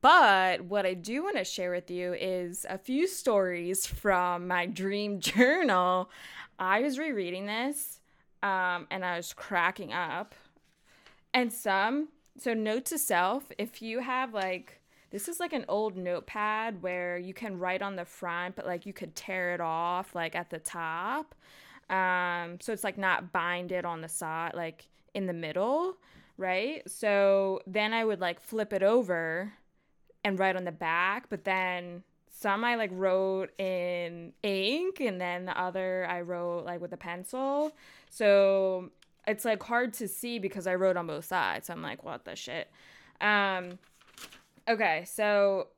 but 0.00 0.60
what 0.62 0.86
I 0.86 0.94
do 0.94 1.24
want 1.24 1.36
to 1.38 1.44
share 1.44 1.72
with 1.72 1.90
you 1.90 2.14
is 2.14 2.64
a 2.68 2.78
few 2.78 3.08
stories 3.08 3.84
from 3.86 4.46
my 4.46 4.66
dream 4.66 5.18
journal. 5.20 6.08
I 6.58 6.80
was 6.80 6.98
rereading 6.98 7.46
this 7.46 7.97
um, 8.42 8.86
and 8.90 9.04
I 9.04 9.16
was 9.16 9.32
cracking 9.32 9.92
up. 9.92 10.34
And 11.34 11.52
some, 11.52 12.08
so 12.38 12.54
note 12.54 12.86
to 12.86 12.98
self, 12.98 13.50
if 13.58 13.82
you 13.82 14.00
have 14.00 14.32
like, 14.32 14.80
this 15.10 15.28
is 15.28 15.40
like 15.40 15.52
an 15.52 15.64
old 15.68 15.96
notepad 15.96 16.82
where 16.82 17.18
you 17.18 17.32
can 17.32 17.58
write 17.58 17.82
on 17.82 17.96
the 17.96 18.04
front, 18.04 18.56
but 18.56 18.66
like 18.66 18.86
you 18.86 18.92
could 18.92 19.14
tear 19.14 19.54
it 19.54 19.60
off 19.60 20.14
like 20.14 20.34
at 20.34 20.50
the 20.50 20.58
top. 20.58 21.34
Um, 21.90 22.58
so 22.60 22.72
it's 22.72 22.84
like 22.84 22.98
not 22.98 23.32
binded 23.32 23.84
on 23.84 24.02
the 24.02 24.08
side, 24.08 24.52
like 24.54 24.88
in 25.14 25.26
the 25.26 25.32
middle, 25.32 25.96
right? 26.36 26.82
So 26.88 27.60
then 27.66 27.92
I 27.94 28.04
would 28.04 28.20
like 28.20 28.40
flip 28.40 28.72
it 28.72 28.82
over 28.82 29.52
and 30.24 30.38
write 30.38 30.56
on 30.56 30.64
the 30.64 30.72
back, 30.72 31.30
but 31.30 31.44
then 31.44 32.02
some 32.38 32.64
I 32.64 32.76
like 32.76 32.90
wrote 32.92 33.50
in 33.58 34.32
ink 34.44 35.00
and 35.00 35.20
then 35.20 35.46
the 35.46 35.58
other 35.60 36.06
I 36.08 36.20
wrote 36.20 36.64
like 36.64 36.80
with 36.80 36.92
a 36.92 36.96
pencil. 36.96 37.72
So 38.10 38.90
it's 39.26 39.44
like 39.44 39.60
hard 39.62 39.92
to 39.94 40.06
see 40.06 40.38
because 40.38 40.68
I 40.68 40.76
wrote 40.76 40.96
on 40.96 41.08
both 41.08 41.24
sides. 41.24 41.68
I'm 41.68 41.82
like, 41.82 42.04
what 42.04 42.24
the 42.24 42.36
shit? 42.36 42.70
Um 43.20 43.78
okay, 44.68 45.04
so 45.04 45.68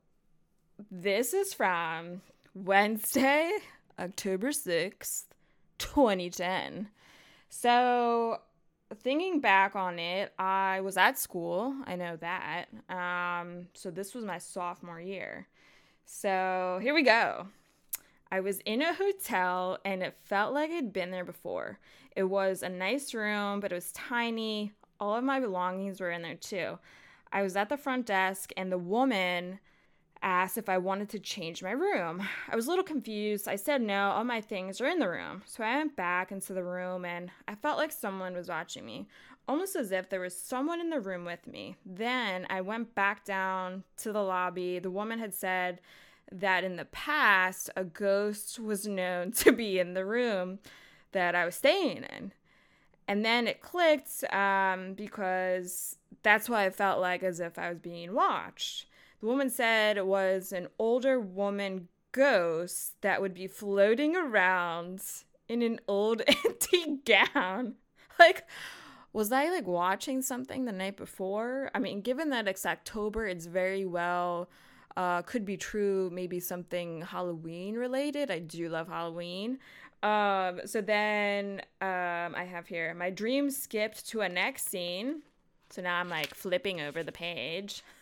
this 0.91 1.33
is 1.33 1.55
from 1.55 2.21
Wednesday, 2.55 3.51
October 3.99 4.49
6th, 4.49 5.25
2010. 5.79 6.89
So, 7.49 8.41
thinking 9.03 9.41
back 9.41 9.75
on 9.75 9.99
it, 9.99 10.33
I 10.39 10.81
was 10.83 10.97
at 10.97 11.19
school. 11.19 11.75
I 11.87 11.97
know 11.97 12.17
that. 12.17 12.67
Um, 12.89 13.67
so, 13.75 13.91
this 13.91 14.15
was 14.15 14.25
my 14.25 14.39
sophomore 14.39 15.01
year. 15.01 15.49
So, 16.13 16.81
here 16.83 16.93
we 16.93 17.03
go. 17.03 17.47
I 18.33 18.41
was 18.41 18.59
in 18.67 18.83
a 18.83 18.93
hotel 18.93 19.79
and 19.85 20.03
it 20.03 20.19
felt 20.25 20.53
like 20.53 20.69
I'd 20.71 20.93
been 20.93 21.13
there 21.13 21.25
before. 21.25 21.79
It 22.17 22.25
was 22.25 22.63
a 22.63 22.69
nice 22.69 23.15
room, 23.15 23.61
but 23.61 23.71
it 23.71 23.77
was 23.77 23.93
tiny. 23.93 24.73
All 24.99 25.15
of 25.15 25.23
my 25.23 25.39
belongings 25.39 26.01
were 26.01 26.11
in 26.11 26.23
there 26.23 26.35
too. 26.35 26.79
I 27.33 27.43
was 27.43 27.55
at 27.55 27.69
the 27.69 27.77
front 27.77 28.07
desk 28.07 28.51
and 28.57 28.73
the 28.73 28.77
woman 28.77 29.61
asked 30.23 30.59
if 30.59 30.69
I 30.69 30.79
wanted 30.79 31.09
to 31.11 31.19
change 31.19 31.63
my 31.63 31.71
room. 31.71 32.27
I 32.49 32.57
was 32.57 32.67
a 32.67 32.71
little 32.71 32.85
confused. 32.85 33.49
I 33.49 33.57
said 33.57 33.81
no, 33.81 34.11
all 34.11 34.25
my 34.25 34.41
things 34.41 34.81
are 34.81 34.89
in 34.89 34.99
the 34.99 35.09
room. 35.09 35.43
So 35.47 35.65
I 35.65 35.77
went 35.77 35.97
back 35.97 36.31
into 36.33 36.53
the 36.53 36.65
room 36.65 37.05
and 37.05 37.31
I 37.49 37.55
felt 37.55 37.79
like 37.79 37.93
someone 37.93 38.35
was 38.35 38.49
watching 38.49 38.85
me, 38.85 39.09
almost 39.49 39.77
as 39.77 39.93
if 39.93 40.09
there 40.09 40.21
was 40.21 40.37
someone 40.37 40.81
in 40.81 40.91
the 40.91 41.01
room 41.01 41.25
with 41.25 41.47
me. 41.47 41.77
Then 41.85 42.47
I 42.51 42.61
went 42.61 42.95
back 42.95 43.25
down 43.25 43.85
to 43.99 44.13
the 44.13 44.23
lobby. 44.23 44.79
The 44.79 44.91
woman 44.91 45.19
had 45.19 45.35
said 45.35 45.81
that 46.33 46.65
in 46.65 46.77
the 46.77 46.85
past, 46.87 47.71
a 47.77 47.85
ghost 47.85 48.59
was 48.61 48.87
known 48.87 49.33
to 49.33 49.53
be 49.53 49.79
in 49.79 49.95
the 49.95 50.05
room 50.05 50.59
that 51.13 51.35
I 51.35 51.45
was 51.45 51.57
staying 51.57 52.05
in. 52.05 52.33
And 53.09 53.25
then 53.25 53.49
it 53.49 53.61
clicked 53.61 54.23
um, 54.33 54.95
because 54.95 55.97
that's 56.23 56.49
why 56.49 56.67
I 56.67 56.71
felt 56.71 57.01
like 57.01 57.25
as 57.25 57.41
if 57.41 57.59
I 57.59 57.71
was 57.71 57.79
being 57.79 58.15
watched. 58.15 58.87
The 59.21 59.27
woman 59.27 59.51
said 59.51 59.97
it 59.97 60.07
was 60.07 60.53
an 60.53 60.69
older 60.79 61.21
woman 61.21 61.89
ghost 62.13 63.01
that 63.03 63.21
would 63.21 63.35
be 63.35 63.47
floating 63.47 64.17
around 64.17 65.03
in 65.49 65.63
an 65.63 65.81
old 65.87 66.23
antique 66.47 67.05
gown. 67.05 67.75
Like, 68.19 68.47
was 69.13 69.33
I 69.33 69.51
like 69.51 69.67
watching 69.67 70.23
something 70.23 70.65
the 70.65 70.73
night 70.73 70.97
before? 70.97 71.71
I 71.75 71.79
mean, 71.79 72.01
given 72.01 72.31
that 72.31 72.49
it's 72.49 72.65
October, 72.65 73.27
it's 73.27 73.47
very 73.47 73.85
well 73.85 74.49
uh, 74.97 75.23
could 75.23 75.45
be 75.45 75.57
true, 75.57 76.11
maybe 76.13 76.41
something 76.41 77.03
Halloween 77.03 77.75
related. 77.75 78.31
I 78.31 78.39
do 78.39 78.69
love 78.69 78.89
Halloween. 78.89 79.59
Um, 80.03 80.61
so 80.65 80.81
then 80.81 81.61
um, 81.81 82.35
I 82.35 82.47
have 82.51 82.67
here 82.67 82.95
my 82.95 83.11
dream 83.11 83.51
skipped 83.51 84.09
to 84.09 84.23
a 84.23 84.29
next 84.29 84.69
scene. 84.69 85.23
So 85.71 85.83
now 85.83 86.01
I'm 86.01 86.09
like 86.09 86.35
flipping 86.35 86.81
over 86.81 87.03
the 87.03 87.13
page 87.13 87.83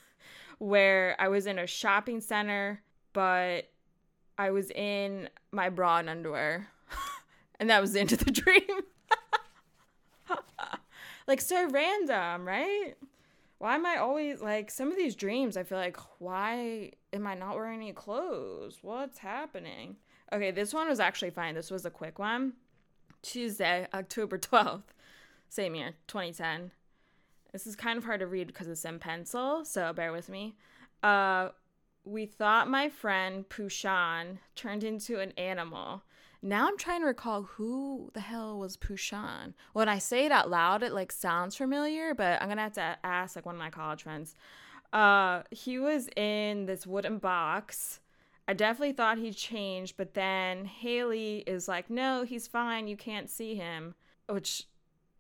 where 0.59 1.17
I 1.19 1.29
was 1.29 1.47
in 1.47 1.59
a 1.59 1.67
shopping 1.67 2.21
center, 2.21 2.83
but 3.13 3.71
I 4.37 4.51
was 4.51 4.71
in 4.71 5.29
my 5.53 5.69
bra 5.69 5.99
and 5.99 6.09
underwear. 6.09 6.69
and 7.61 7.71
that 7.71 7.81
was 7.81 7.95
into 7.95 8.17
the 8.17 8.31
dream. 8.31 8.83
like 11.27 11.41
so 11.41 11.69
random, 11.71 12.47
right? 12.47 12.95
why 13.59 13.75
am 13.75 13.85
I 13.85 13.97
always 13.97 14.41
like 14.41 14.71
some 14.71 14.91
of 14.91 14.97
these 14.97 15.17
dreams? 15.17 15.57
I 15.57 15.65
feel 15.65 15.79
like, 15.79 15.99
why 16.19 16.93
am 17.13 17.27
I 17.27 17.35
not 17.35 17.57
wearing 17.57 17.81
any 17.81 17.93
clothes? 17.93 18.79
What's 18.83 19.19
happening? 19.19 19.97
Okay, 20.33 20.53
this 20.53 20.73
one 20.73 20.89
was 20.89 21.01
actually 21.01 21.31
fine. 21.31 21.55
This 21.55 21.71
was 21.71 21.85
a 21.85 21.91
quick 21.91 22.19
one. 22.19 22.53
Tuesday, 23.23 23.89
October 23.93 24.39
12th, 24.39 24.83
same 25.49 25.75
year, 25.75 25.95
2010. 26.07 26.71
This 27.53 27.67
is 27.67 27.77
kind 27.77 27.97
of 27.97 28.05
hard 28.05 28.21
to 28.21 28.27
read 28.27 28.47
because 28.47 28.69
it's 28.69 28.85
in 28.85 28.99
pencil, 28.99 29.65
so 29.65 29.93
bear 29.93 30.13
with 30.13 30.29
me. 30.29 30.57
Uh, 31.03 31.51
we 32.05 32.27
thought 32.27 32.69
my 32.69 32.89
friend 32.89 33.49
Pushan 33.49 34.39
turned 34.55 34.85
into 34.85 35.21
an 35.21 35.33
animal. 35.33 36.03
Now 36.41 36.69
I'm 36.69 36.79
trying 36.79 37.01
to 37.01 37.07
recall 37.07 37.43
who 37.43 38.11
the 38.15 38.21
hell 38.21 38.59
was 38.59 38.77
Pushan. 38.77 39.55
When 39.73 39.89
I 39.89 39.99
say 39.99 40.27
it 40.27 40.33
out 40.33 40.49
loud, 40.49 40.83
it 40.83 40.93
like 40.93 41.11
sounds 41.11 41.57
familiar, 41.57 42.15
but 42.15 42.41
I'm 42.41 42.49
gonna 42.49 42.63
have 42.63 42.75
to 42.75 42.97
ask 43.03 43.35
like 43.35 43.47
one 43.47 43.57
of 43.57 43.59
my 43.59 43.71
college 43.71 44.05
friends. 44.05 44.35
Uh, 44.93 45.43
he 45.51 45.79
was 45.79 46.09
in 46.17 46.67
this 46.67 46.87
wooden 46.87 47.19
box. 47.19 48.01
I 48.47 48.55
definitely 48.55 48.93
thought 48.93 49.19
he 49.19 49.33
changed, 49.33 49.97
but 49.97 50.15
then 50.15 50.65
Haley 50.65 51.39
is 51.47 51.69
like, 51.69 51.91
"No, 51.91 52.23
he's 52.25 52.47
fine. 52.47 52.89
You 52.89 52.97
can't 52.97 53.29
see 53.29 53.55
him," 53.57 53.95
which 54.29 54.67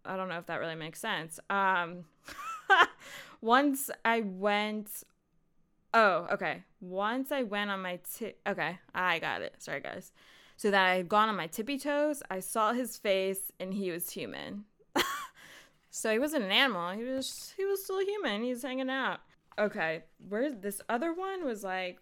I 0.05 0.17
don't 0.17 0.29
know 0.29 0.39
if 0.39 0.47
that 0.47 0.61
really 0.61 0.75
makes 0.75 1.01
sense. 1.01 1.39
Um, 1.51 2.05
once 3.41 3.91
I 4.05 4.21
went. 4.21 4.89
Oh, 5.95 6.27
okay. 6.33 6.65
Once 6.81 7.33
I 7.33 7.45
went 7.45 7.71
on 7.71 7.81
my 7.81 7.99
t- 8.17 8.35
okay, 8.47 8.79
I 8.95 9.19
got 9.19 9.43
it. 9.43 9.55
Sorry, 9.59 9.81
guys 9.81 10.13
so 10.59 10.73
that 10.73 10.87
I 10.87 10.97
had 10.97 11.09
gone 11.09 11.29
on 11.29 11.37
my 11.37 11.47
tippy 11.47 11.79
toes. 11.79 12.21
I 12.29 12.41
saw 12.41 12.73
his 12.73 12.99
face 12.99 13.53
and 13.61 13.73
he 13.73 13.93
was 13.93 14.11
human. 14.11 14.65
so 15.91 16.11
he 16.11 16.19
wasn't 16.19 16.45
an 16.45 16.51
animal. 16.51 16.91
He 16.91 17.05
was 17.05 17.55
he 17.57 17.65
was 17.65 17.85
still 17.85 18.05
human. 18.05 18.43
He's 18.43 18.63
hanging 18.63 18.91
out. 18.91 19.21
Okay, 19.57 20.03
where 20.29 20.53
this 20.53 20.81
other 20.89 21.15
one 21.15 21.45
was 21.45 21.63
like 21.63 22.01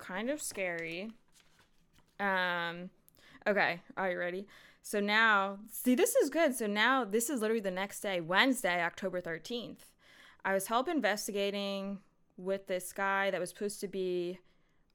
kind 0.00 0.30
of 0.30 0.42
scary. 0.42 1.12
Um 2.18 2.90
okay, 3.46 3.80
are 3.96 4.10
you 4.10 4.18
ready? 4.18 4.48
So 4.86 5.00
now, 5.00 5.58
see 5.72 5.96
this 5.96 6.14
is 6.14 6.30
good. 6.30 6.54
So 6.54 6.68
now 6.68 7.04
this 7.04 7.28
is 7.28 7.40
literally 7.40 7.58
the 7.58 7.72
next 7.72 8.02
day, 8.02 8.20
Wednesday, 8.20 8.84
October 8.84 9.20
13th. 9.20 9.80
I 10.44 10.54
was 10.54 10.68
help 10.68 10.86
investigating 10.86 11.98
with 12.36 12.68
this 12.68 12.92
guy 12.92 13.32
that 13.32 13.40
was 13.40 13.48
supposed 13.48 13.80
to 13.80 13.88
be 13.88 14.38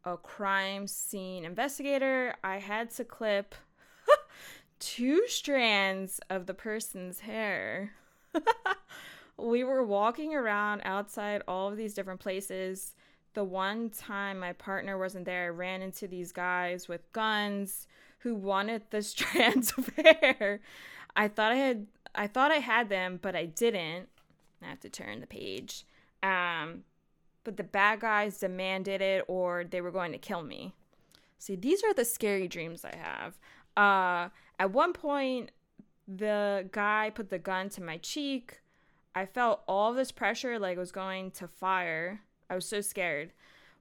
a 0.06 0.16
crime 0.16 0.88
scene 0.88 1.44
investigator, 1.44 2.36
I 2.42 2.60
had 2.60 2.90
to 2.92 3.04
clip 3.04 3.54
two 4.80 5.28
strands 5.28 6.22
of 6.30 6.46
the 6.46 6.54
person's 6.54 7.20
hair. 7.20 7.92
we 9.38 9.66
were 9.66 9.84
walking 9.84 10.34
around 10.34 10.84
outside 10.86 11.42
all 11.50 11.68
of 11.68 11.76
these 11.76 11.94
different 11.94 12.22
places. 12.22 12.96
The 13.34 13.44
one 13.44 13.90
time 13.90 14.40
my 14.40 14.54
partner 14.54 14.98
wasn't 14.98 15.26
there, 15.26 15.48
I 15.48 15.50
ran 15.50 15.82
into 15.82 16.08
these 16.08 16.32
guys 16.32 16.88
with 16.88 17.12
guns 17.12 17.88
who 18.24 18.36
wanted 18.36 18.84
the 18.90 19.02
strands 19.02 19.74
of 19.78 19.90
hair. 19.96 20.62
I 21.16 21.28
thought 21.28 21.52
I 21.52 21.56
had 21.56 21.88
I 22.14 22.28
thought 22.28 22.52
I 22.52 22.58
had 22.58 22.90
them, 22.90 23.20
but 23.22 23.36
I 23.36 23.46
didn't. 23.46 24.10
I 24.62 24.68
have 24.68 24.80
to 24.82 24.90
turn 24.90 25.22
the 25.22 25.28
page. 25.28 25.86
Um, 26.22 26.84
but 27.44 27.58
the 27.58 27.64
bad 27.64 28.02
guys 28.02 28.38
demanded 28.38 29.02
it 29.02 29.26
or 29.28 29.64
they 29.64 29.82
were 29.82 29.92
going 29.92 30.12
to 30.12 30.18
kill 30.18 30.44
me. 30.44 30.74
See, 31.40 31.56
these 31.56 31.84
are 31.84 31.94
the 31.94 32.06
scary 32.06 32.48
dreams 32.48 32.86
I 32.86 32.96
have. 32.96 33.40
Uh, 33.76 34.30
at 34.60 34.72
one 34.72 34.94
point, 34.94 35.52
the 36.08 36.70
guy 36.72 37.12
put 37.14 37.30
the 37.30 37.40
gun 37.40 37.70
to 37.70 37.82
my 37.82 37.98
cheek. 37.98 38.62
I 39.16 39.26
felt 39.26 39.64
all 39.68 39.94
this 39.94 40.12
pressure 40.12 40.60
like 40.60 40.78
it 40.78 40.80
was 40.80 40.92
going 40.92 41.32
to 41.32 41.48
fire. 41.48 42.22
I 42.50 42.56
was 42.56 42.68
so 42.68 42.82
scared. 42.82 43.32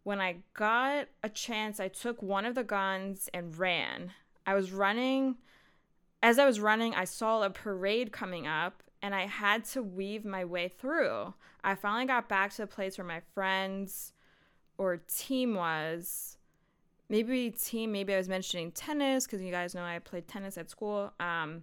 When 0.03 0.21
I 0.21 0.37
got 0.55 1.09
a 1.23 1.29
chance, 1.29 1.79
I 1.79 1.89
took 1.89 2.23
one 2.23 2.47
of 2.47 2.55
the 2.55 2.65
guns 2.65 3.29
and 3.35 3.57
ran. 3.59 4.13
I 4.51 4.55
was 4.55 4.73
running. 4.73 5.37
As 6.25 6.41
I 6.41 6.45
was 6.45 6.59
running, 6.59 6.93
I 6.93 7.05
saw 7.05 7.43
a 7.43 7.51
parade 7.51 8.11
coming 8.11 8.49
up 8.49 8.83
and 9.01 9.15
I 9.15 9.27
had 9.27 9.65
to 9.67 9.81
weave 9.81 10.25
my 10.25 10.45
way 10.45 10.67
through. 10.67 11.35
I 11.63 11.77
finally 11.77 12.07
got 12.07 12.29
back 12.29 12.51
to 12.55 12.63
the 12.63 12.67
place 12.67 12.99
where 12.99 13.07
my 13.07 13.21
friends 13.33 14.13
or 14.77 14.97
team 14.97 15.55
was. 15.55 16.37
Maybe 17.09 17.53
team, 17.53 17.93
maybe 17.93 18.13
I 18.13 18.17
was 18.17 18.29
mentioning 18.29 18.73
tennis 18.73 19.25
because 19.25 19.41
you 19.41 19.53
guys 19.53 19.73
know 19.73 19.85
I 19.85 20.01
played 20.01 20.27
tennis 20.27 20.59
at 20.59 20.69
school. 20.69 21.13
Um, 21.21 21.63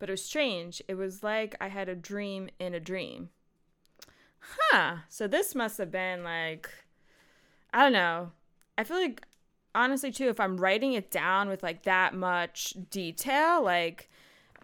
but 0.00 0.08
it 0.08 0.12
was 0.12 0.24
strange. 0.24 0.82
It 0.88 0.94
was 0.94 1.22
like 1.22 1.54
I 1.60 1.68
had 1.68 1.88
a 1.88 1.94
dream 1.94 2.48
in 2.58 2.74
a 2.74 2.80
dream. 2.80 3.28
Huh. 4.40 4.96
So 5.08 5.28
this 5.28 5.54
must 5.54 5.78
have 5.78 5.92
been 5.92 6.24
like, 6.24 6.68
I 7.72 7.84
don't 7.84 7.92
know. 7.92 8.32
I 8.76 8.82
feel 8.82 8.96
like, 8.96 9.22
honestly, 9.74 10.12
too, 10.12 10.28
if 10.28 10.40
I'm 10.40 10.56
writing 10.56 10.92
it 10.94 11.10
down 11.10 11.48
with 11.48 11.62
like 11.62 11.82
that 11.82 12.14
much 12.14 12.74
detail, 12.90 13.62
like 13.62 14.10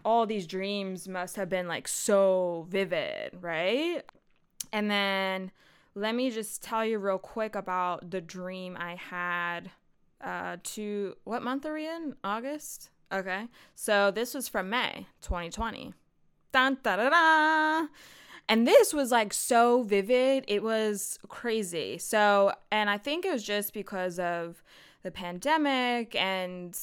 all 0.05 0.25
these 0.25 0.47
dreams 0.47 1.07
must 1.07 1.35
have 1.35 1.49
been 1.49 1.67
like 1.67 1.87
so 1.87 2.67
vivid, 2.69 3.37
right? 3.41 4.03
And 4.71 4.89
then 4.89 5.51
let 5.95 6.15
me 6.15 6.31
just 6.31 6.63
tell 6.63 6.85
you 6.85 6.99
real 6.99 7.17
quick 7.17 7.55
about 7.55 8.11
the 8.11 8.21
dream 8.21 8.77
I 8.79 8.95
had 8.95 9.71
uh 10.21 10.57
to 10.61 11.15
what 11.23 11.43
month 11.43 11.65
are 11.65 11.73
we 11.73 11.87
in? 11.87 12.15
August? 12.23 12.89
Okay. 13.11 13.47
So 13.75 14.11
this 14.11 14.33
was 14.33 14.47
from 14.47 14.69
May 14.69 15.07
2020. 15.21 15.93
Dun, 16.51 16.77
da, 16.83 16.95
da, 16.95 17.09
da. 17.09 17.87
And 18.47 18.67
this 18.67 18.93
was 18.93 19.11
like 19.11 19.33
so 19.33 19.83
vivid. 19.83 20.43
It 20.47 20.63
was 20.63 21.19
crazy. 21.27 21.99
So, 21.99 22.51
and 22.71 22.89
I 22.89 22.97
think 22.97 23.23
it 23.23 23.31
was 23.31 23.43
just 23.43 23.73
because 23.73 24.17
of 24.17 24.63
the 25.03 25.11
pandemic 25.11 26.15
and 26.15 26.77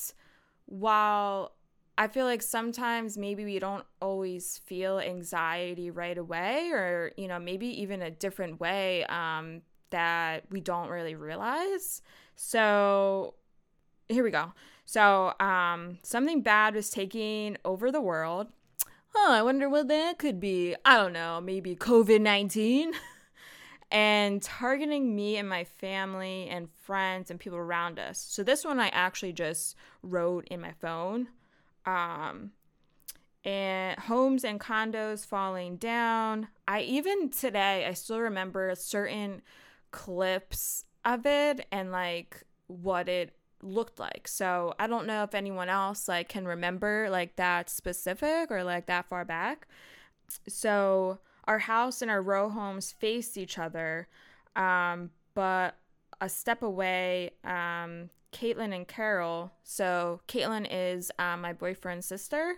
while 0.67 1.53
I 1.99 2.09
feel 2.09 2.27
like 2.27 2.43
sometimes 2.43 3.17
maybe 3.17 3.45
we 3.45 3.59
don't 3.59 3.85
always 4.03 4.59
feel 4.67 4.99
anxiety 4.99 5.91
right 5.91 6.19
away, 6.19 6.71
or, 6.71 7.13
you 7.17 7.27
know, 7.27 7.39
maybe 7.39 7.69
even 7.81 8.03
a 8.03 8.11
different 8.11 8.61
way 8.61 9.05
um, 9.05 9.63
that 9.91 10.45
we 10.51 10.61
don't 10.61 10.91
really 10.91 11.15
realize. 11.15 12.03
So 12.35 13.35
here 14.09 14.23
we 14.23 14.31
go. 14.31 14.53
So, 14.85 15.33
um, 15.41 15.99
something 16.03 16.43
bad 16.43 16.75
was 16.75 16.91
taking 16.91 17.57
over 17.65 17.91
the 17.91 18.01
world. 18.01 18.49
Oh, 19.15 19.33
I 19.33 19.43
wonder 19.43 19.69
what 19.71 19.89
that 19.89 20.19
could 20.19 20.39
be. 20.39 20.77
I 20.85 20.99
don't 20.99 21.15
know, 21.15 21.41
maybe 21.41 21.75
COVID 21.75 22.21
19. 22.21 22.93
and 23.91 24.43
targeting 24.43 25.15
me 25.15 25.37
and 25.37 25.49
my 25.49 25.65
family 25.65 26.49
and 26.49 26.69
friends 26.71 27.31
and 27.31 27.39
people 27.39 27.59
around 27.59 27.99
us. 27.99 28.19
So, 28.19 28.43
this 28.43 28.65
one 28.65 28.81
I 28.81 28.89
actually 28.89 29.33
just 29.33 29.77
wrote 30.03 30.47
in 30.49 30.61
my 30.61 30.73
phone. 30.73 31.29
Um, 31.85 32.53
and 33.45 33.97
homes 34.01 34.45
and 34.45 34.59
condos 34.59 35.25
falling 35.25 35.77
down. 35.77 36.49
I 36.67 36.81
even 36.81 37.31
today, 37.31 37.87
I 37.87 37.93
still 37.93 38.19
remember 38.19 38.75
certain 38.75 39.41
clips 39.93 40.85
of 41.05 41.25
it 41.25 41.65
and 41.71 41.93
like 41.93 42.43
what 42.67 43.09
it 43.09 43.37
looked 43.63 44.01
like. 44.01 44.27
So 44.27 44.75
I 44.81 44.89
don't 44.89 45.07
know 45.07 45.23
if 45.23 45.35
anyone 45.35 45.69
else 45.69 46.09
like 46.09 46.29
can 46.29 46.47
remember 46.47 47.09
like 47.09 47.37
that 47.37 47.71
specific 47.71 48.51
or 48.51 48.65
like 48.65 48.87
that 48.87 49.07
far 49.07 49.25
back. 49.25 49.69
So 50.49 51.19
our 51.47 51.59
house 51.59 52.03
and 52.03 52.11
our 52.11 52.23
row 52.23 52.49
homes 52.49 52.93
faced 52.93 53.37
each 53.37 53.59
other, 53.59 54.09
um, 54.55 55.11
but 55.35 55.77
a 56.21 56.29
step 56.29 56.63
away, 56.63 57.31
um, 57.45 58.11
Caitlin 58.33 58.75
and 58.75 58.87
Carol. 58.87 59.53
So 59.63 60.21
Caitlin 60.29 60.67
is 60.71 61.11
um, 61.19 61.41
my 61.41 61.53
boyfriend's 61.53 62.07
sister, 62.07 62.57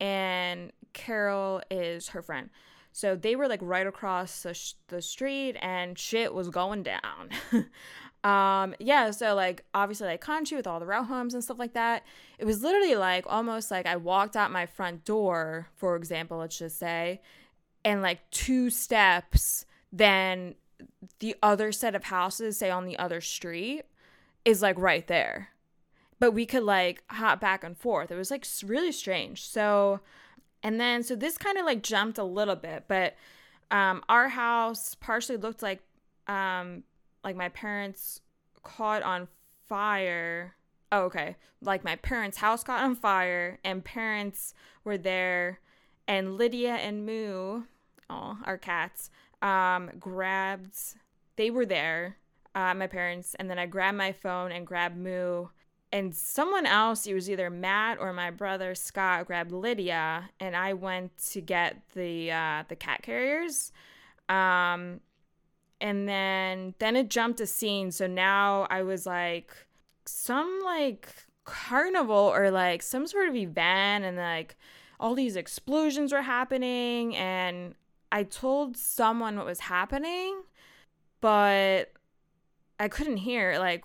and 0.00 0.72
Carol 0.92 1.62
is 1.70 2.08
her 2.08 2.22
friend. 2.22 2.50
So 2.92 3.16
they 3.16 3.34
were 3.34 3.48
like 3.48 3.60
right 3.62 3.86
across 3.86 4.42
the, 4.42 4.54
sh- 4.54 4.74
the 4.88 5.02
street, 5.02 5.56
and 5.60 5.98
shit 5.98 6.32
was 6.32 6.48
going 6.48 6.84
down. 6.84 7.30
um, 8.24 8.74
yeah, 8.78 9.10
so 9.10 9.34
like 9.34 9.64
obviously 9.74 10.06
like 10.06 10.20
country 10.20 10.56
with 10.56 10.66
all 10.66 10.80
the 10.80 10.86
row 10.86 11.02
homes 11.02 11.34
and 11.34 11.42
stuff 11.42 11.58
like 11.58 11.74
that. 11.74 12.04
It 12.38 12.44
was 12.44 12.62
literally 12.62 12.94
like 12.94 13.24
almost 13.28 13.70
like 13.70 13.86
I 13.86 13.96
walked 13.96 14.36
out 14.36 14.52
my 14.52 14.66
front 14.66 15.04
door, 15.04 15.68
for 15.74 15.96
example, 15.96 16.38
let's 16.38 16.58
just 16.58 16.78
say, 16.78 17.20
and 17.84 18.02
like 18.02 18.30
two 18.30 18.70
steps, 18.70 19.66
then 19.92 20.54
the 21.20 21.36
other 21.42 21.72
set 21.72 21.94
of 21.94 22.04
houses, 22.04 22.58
say 22.58 22.70
on 22.70 22.84
the 22.84 22.98
other 22.98 23.20
street, 23.20 23.82
is 24.44 24.62
like 24.62 24.78
right 24.78 25.06
there 25.06 25.50
but 26.24 26.32
we 26.32 26.46
could 26.46 26.62
like 26.62 27.02
hop 27.08 27.40
back 27.40 27.62
and 27.64 27.76
forth. 27.76 28.10
It 28.10 28.16
was 28.16 28.30
like 28.30 28.46
really 28.64 28.92
strange. 28.92 29.46
So, 29.46 30.00
and 30.62 30.80
then 30.80 31.02
so 31.02 31.16
this 31.16 31.36
kind 31.36 31.58
of 31.58 31.66
like 31.66 31.82
jumped 31.82 32.16
a 32.16 32.24
little 32.24 32.56
bit, 32.56 32.84
but 32.88 33.14
um, 33.70 34.02
our 34.08 34.28
house 34.28 34.94
partially 34.94 35.36
looked 35.36 35.62
like 35.62 35.80
um, 36.26 36.84
like 37.22 37.36
my 37.36 37.48
parents 37.50 38.20
caught 38.62 39.02
on 39.02 39.28
fire. 39.68 40.54
Oh, 40.90 41.02
okay. 41.02 41.36
Like 41.60 41.84
my 41.84 41.96
parents' 41.96 42.38
house 42.38 42.64
caught 42.64 42.82
on 42.82 42.94
fire, 42.94 43.58
and 43.64 43.84
parents 43.84 44.54
were 44.84 44.96
there, 44.96 45.60
and 46.06 46.36
Lydia 46.38 46.74
and 46.74 47.04
Moo, 47.04 47.64
oh, 48.10 48.38
our 48.44 48.58
cats, 48.58 49.10
um, 49.42 49.90
grabbed. 49.98 50.76
They 51.36 51.50
were 51.50 51.66
there, 51.66 52.16
uh, 52.54 52.74
my 52.74 52.86
parents, 52.86 53.34
and 53.38 53.50
then 53.50 53.58
I 53.58 53.66
grabbed 53.66 53.98
my 53.98 54.12
phone 54.12 54.52
and 54.52 54.66
grabbed 54.66 54.96
Moo 54.96 55.46
and 55.94 56.12
someone 56.12 56.66
else, 56.66 57.06
it 57.06 57.14
was 57.14 57.30
either 57.30 57.48
Matt 57.50 57.98
or 58.00 58.12
my 58.12 58.32
brother 58.32 58.74
Scott, 58.74 59.28
grabbed 59.28 59.52
Lydia, 59.52 60.28
and 60.40 60.56
I 60.56 60.72
went 60.72 61.16
to 61.28 61.40
get 61.40 61.82
the 61.94 62.32
uh, 62.32 62.64
the 62.66 62.74
cat 62.74 63.02
carriers. 63.02 63.70
Um, 64.28 64.98
and 65.80 66.08
then 66.08 66.74
then 66.80 66.96
it 66.96 67.10
jumped 67.10 67.40
a 67.40 67.46
scene, 67.46 67.92
so 67.92 68.08
now 68.08 68.66
I 68.70 68.82
was 68.82 69.06
like 69.06 69.54
some 70.04 70.62
like 70.64 71.14
carnival 71.44 72.32
or 72.34 72.50
like 72.50 72.82
some 72.82 73.06
sort 73.06 73.28
of 73.28 73.36
event, 73.36 74.04
and 74.04 74.16
like 74.16 74.56
all 74.98 75.14
these 75.14 75.36
explosions 75.36 76.12
were 76.12 76.22
happening, 76.22 77.14
and 77.14 77.76
I 78.14 78.22
told 78.22 78.76
someone 78.76 79.36
what 79.36 79.44
was 79.44 79.58
happening, 79.58 80.40
but 81.20 81.90
I 82.78 82.86
couldn't 82.86 83.16
hear 83.16 83.58
like 83.58 83.84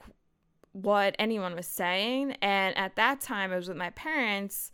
what 0.71 1.15
anyone 1.17 1.55
was 1.55 1.65
saying. 1.65 2.33
And 2.39 2.77
at 2.77 2.95
that 2.95 3.21
time, 3.21 3.51
I 3.51 3.55
was 3.55 3.67
with 3.67 3.77
my 3.77 3.89
parents. 3.89 4.71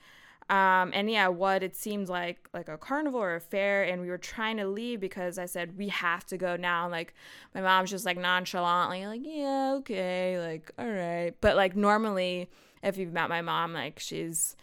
Um, 0.50 0.92
and 0.94 1.10
yeah, 1.10 1.30
what 1.30 1.64
it 1.64 1.74
seemed 1.74 2.10
like 2.10 2.50
like 2.54 2.68
a 2.68 2.78
carnival 2.78 3.22
or 3.22 3.36
a 3.36 3.40
fair, 3.40 3.84
and 3.84 4.02
we 4.02 4.10
were 4.10 4.18
trying 4.18 4.58
to 4.58 4.68
leave 4.68 5.00
because 5.00 5.40
I 5.40 5.46
said 5.46 5.78
we 5.78 5.88
have 5.88 6.26
to 6.26 6.38
go 6.38 6.58
now. 6.58 6.84
And, 6.84 6.92
Like 6.92 7.14
my 7.54 7.62
mom's 7.62 7.92
just 7.92 8.06
like 8.06 8.18
nonchalantly 8.18 9.08
like 9.08 9.22
yeah 9.24 9.76
okay 9.78 10.38
like 10.38 10.70
all 10.78 10.92
right, 10.92 11.34
but 11.40 11.56
like 11.56 11.78
normally 11.78 12.50
if 12.84 12.98
you've 12.98 13.14
met 13.14 13.30
my 13.30 13.42
mom 13.42 13.72
like 13.72 14.00
she's 14.00 14.58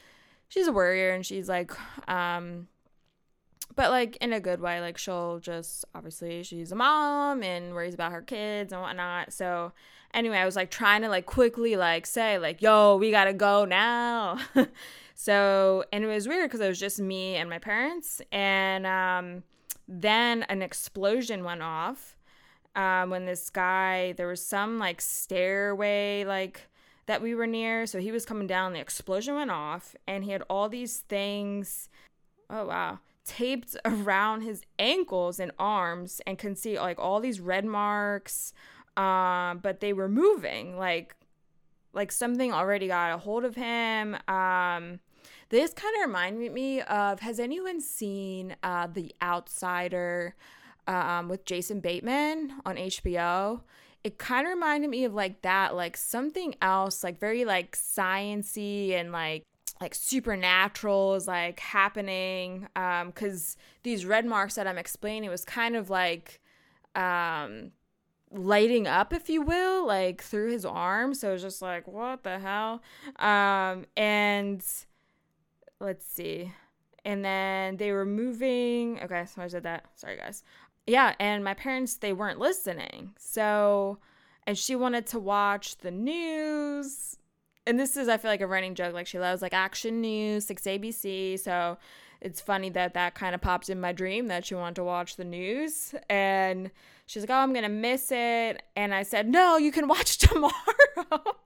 she's 0.48 0.66
a 0.66 0.72
worrier 0.72 1.14
and 1.14 1.24
she's 1.24 1.48
like 1.48 1.72
um 2.11 2.68
but 3.74 3.90
like 3.90 4.16
in 4.16 4.32
a 4.32 4.40
good 4.40 4.61
way 4.61 4.80
like 4.80 4.98
she'll 4.98 5.38
just 5.38 5.85
obviously 5.94 6.42
she's 6.42 6.72
a 6.72 6.74
mom 6.74 7.42
and 7.42 7.74
worries 7.74 7.94
about 7.94 8.12
her 8.12 8.22
kids 8.22 8.72
and 8.72 8.82
whatnot 8.82 9.32
so 9.32 9.72
anyway, 10.14 10.38
I 10.38 10.44
was 10.44 10.56
like 10.56 10.70
trying 10.70 11.02
to 11.02 11.08
like 11.08 11.26
quickly 11.26 11.76
like 11.76 12.06
say 12.06 12.38
like, 12.38 12.62
"Yo, 12.62 12.96
we 12.96 13.11
gotta 13.11 13.32
go 13.32 13.64
now." 13.64 14.38
so, 15.14 15.85
and 15.92 16.04
it 16.04 16.06
was 16.06 16.28
weird 16.28 16.48
because 16.50 16.61
it 16.61 16.68
was 16.68 16.80
just 16.80 17.00
me 17.00 17.37
and 17.37 17.48
my 17.50 17.58
parents, 17.58 18.20
and 18.30 18.87
um, 18.87 19.42
then 19.88 20.44
an 20.44 20.62
explosion 20.62 21.44
went 21.44 21.62
off. 21.62 22.16
Um, 22.74 23.11
when 23.11 23.26
this 23.26 23.50
guy, 23.50 24.12
there 24.12 24.26
was 24.26 24.44
some 24.44 24.78
like 24.78 25.00
stairway 25.00 26.24
like 26.24 26.68
that 27.06 27.20
we 27.20 27.35
were 27.35 27.46
near, 27.46 27.87
so 27.87 27.98
he 27.98 28.12
was 28.12 28.24
coming 28.24 28.46
down. 28.46 28.72
The 28.72 28.80
explosion 28.80 29.35
went 29.35 29.50
off, 29.50 29.94
and 30.06 30.24
he 30.24 30.30
had 30.30 30.42
all 30.48 30.68
these 30.68 30.98
things. 30.98 31.88
Oh 32.50 32.66
wow 32.66 32.98
taped 33.24 33.76
around 33.85 34.42
his 34.42 34.62
ankles 34.78 35.38
and 35.38 35.52
arms 35.58 36.20
and 36.26 36.38
can 36.38 36.56
see 36.56 36.78
like 36.78 36.98
all 36.98 37.20
these 37.20 37.40
red 37.40 37.64
marks 37.64 38.52
um, 38.96 39.58
but 39.58 39.80
they 39.80 39.92
were 39.92 40.08
moving 40.08 40.76
like 40.76 41.16
like 41.94 42.11
something 42.11 42.52
already 42.52 42.88
got 42.88 43.14
a 43.14 43.18
hold 43.18 43.44
of 43.44 43.54
him. 43.54 44.16
Um, 44.28 45.00
this 45.50 45.72
kind 45.74 45.94
of 45.96 46.06
reminded 46.06 46.52
me 46.52 46.80
of 46.82 47.20
Has 47.20 47.38
anyone 47.38 47.80
seen 47.80 48.56
uh, 48.62 48.87
The 48.87 49.14
Outsider 49.22 50.35
um, 50.87 51.28
with 51.28 51.44
Jason 51.44 51.80
Bateman 51.80 52.54
on 52.64 52.76
HBO? 52.76 53.61
It 54.04 54.18
kind 54.18 54.46
of 54.46 54.54
reminded 54.54 54.90
me 54.90 55.04
of 55.04 55.14
like 55.14 55.42
that, 55.42 55.76
like 55.76 55.96
something 55.96 56.54
else, 56.61 57.04
like 57.04 57.20
very 57.20 57.44
like 57.44 57.76
sciency 57.76 58.92
and 58.92 59.12
like 59.12 59.42
like 59.83 59.95
supernatural 59.97 61.14
is 61.16 61.27
like 61.27 61.59
happening. 61.59 62.68
Um, 62.77 63.09
because 63.09 63.57
these 63.83 64.07
red 64.07 64.25
marks 64.25 64.55
that 64.55 64.68
I'm 64.68 64.79
explaining 64.79 65.29
was 65.29 65.45
kind 65.45 65.75
of 65.75 65.90
like 65.90 66.40
um 66.95 67.73
lighting 68.31 68.87
up 68.87 69.12
if 69.12 69.29
you 69.29 69.42
will 69.42 69.87
like 69.87 70.23
through 70.23 70.53
his 70.53 70.64
arm. 70.64 71.14
So 71.14 71.33
it's 71.33 71.42
just 71.42 71.61
like 71.61 71.88
what 71.88 72.23
the 72.23 72.38
hell? 72.38 72.81
Um 73.16 73.87
and 73.97 74.64
let's 75.81 76.07
see. 76.07 76.53
And 77.05 77.25
then 77.25 77.77
they 77.77 77.90
were 77.90 78.07
moving 78.07 79.01
okay 79.03 79.27
so 79.27 79.42
i 79.42 79.49
said 79.49 79.64
that. 79.64 79.87
Sorry 79.97 80.16
guys. 80.16 80.45
Yeah 80.87 81.14
and 81.18 81.42
my 81.42 81.55
parents 81.55 81.97
they 81.97 82.12
weren't 82.12 82.38
listening. 82.38 83.14
So 83.18 83.99
and 84.47 84.57
she 84.57 84.77
wanted 84.77 85.07
to 85.09 85.18
watch 85.18 85.79
the 85.79 85.90
news 85.90 87.18
and 87.66 87.79
this 87.79 87.96
is 87.96 88.09
i 88.09 88.16
feel 88.16 88.31
like 88.31 88.40
a 88.40 88.46
running 88.46 88.75
joke 88.75 88.94
like 88.94 89.07
she 89.07 89.18
loves 89.18 89.42
like 89.42 89.55
action 89.55 90.01
news 90.01 90.46
6 90.46 90.62
abc 90.62 91.38
so 91.38 91.77
it's 92.20 92.40
funny 92.40 92.70
that 92.70 92.94
that 92.94 93.14
kind 93.14 93.35
of 93.35 93.40
popped 93.40 93.68
in 93.68 93.81
my 93.81 93.92
dream 93.92 94.29
that 94.29 94.46
she 94.46 94.55
wanted 94.55 94.77
to 94.77 94.85
watch 94.85 95.16
the 95.16 95.25
news 95.25 95.94
and 96.09 96.70
she's 97.07 97.22
like 97.22 97.31
oh 97.31 97.42
i'm 97.42 97.53
gonna 97.53 97.68
miss 97.68 98.11
it 98.12 98.62
and 98.77 98.94
i 98.94 99.03
said 99.03 99.29
no 99.29 99.57
you 99.57 99.72
can 99.72 99.88
watch 99.88 100.18
tomorrow. 100.18 100.53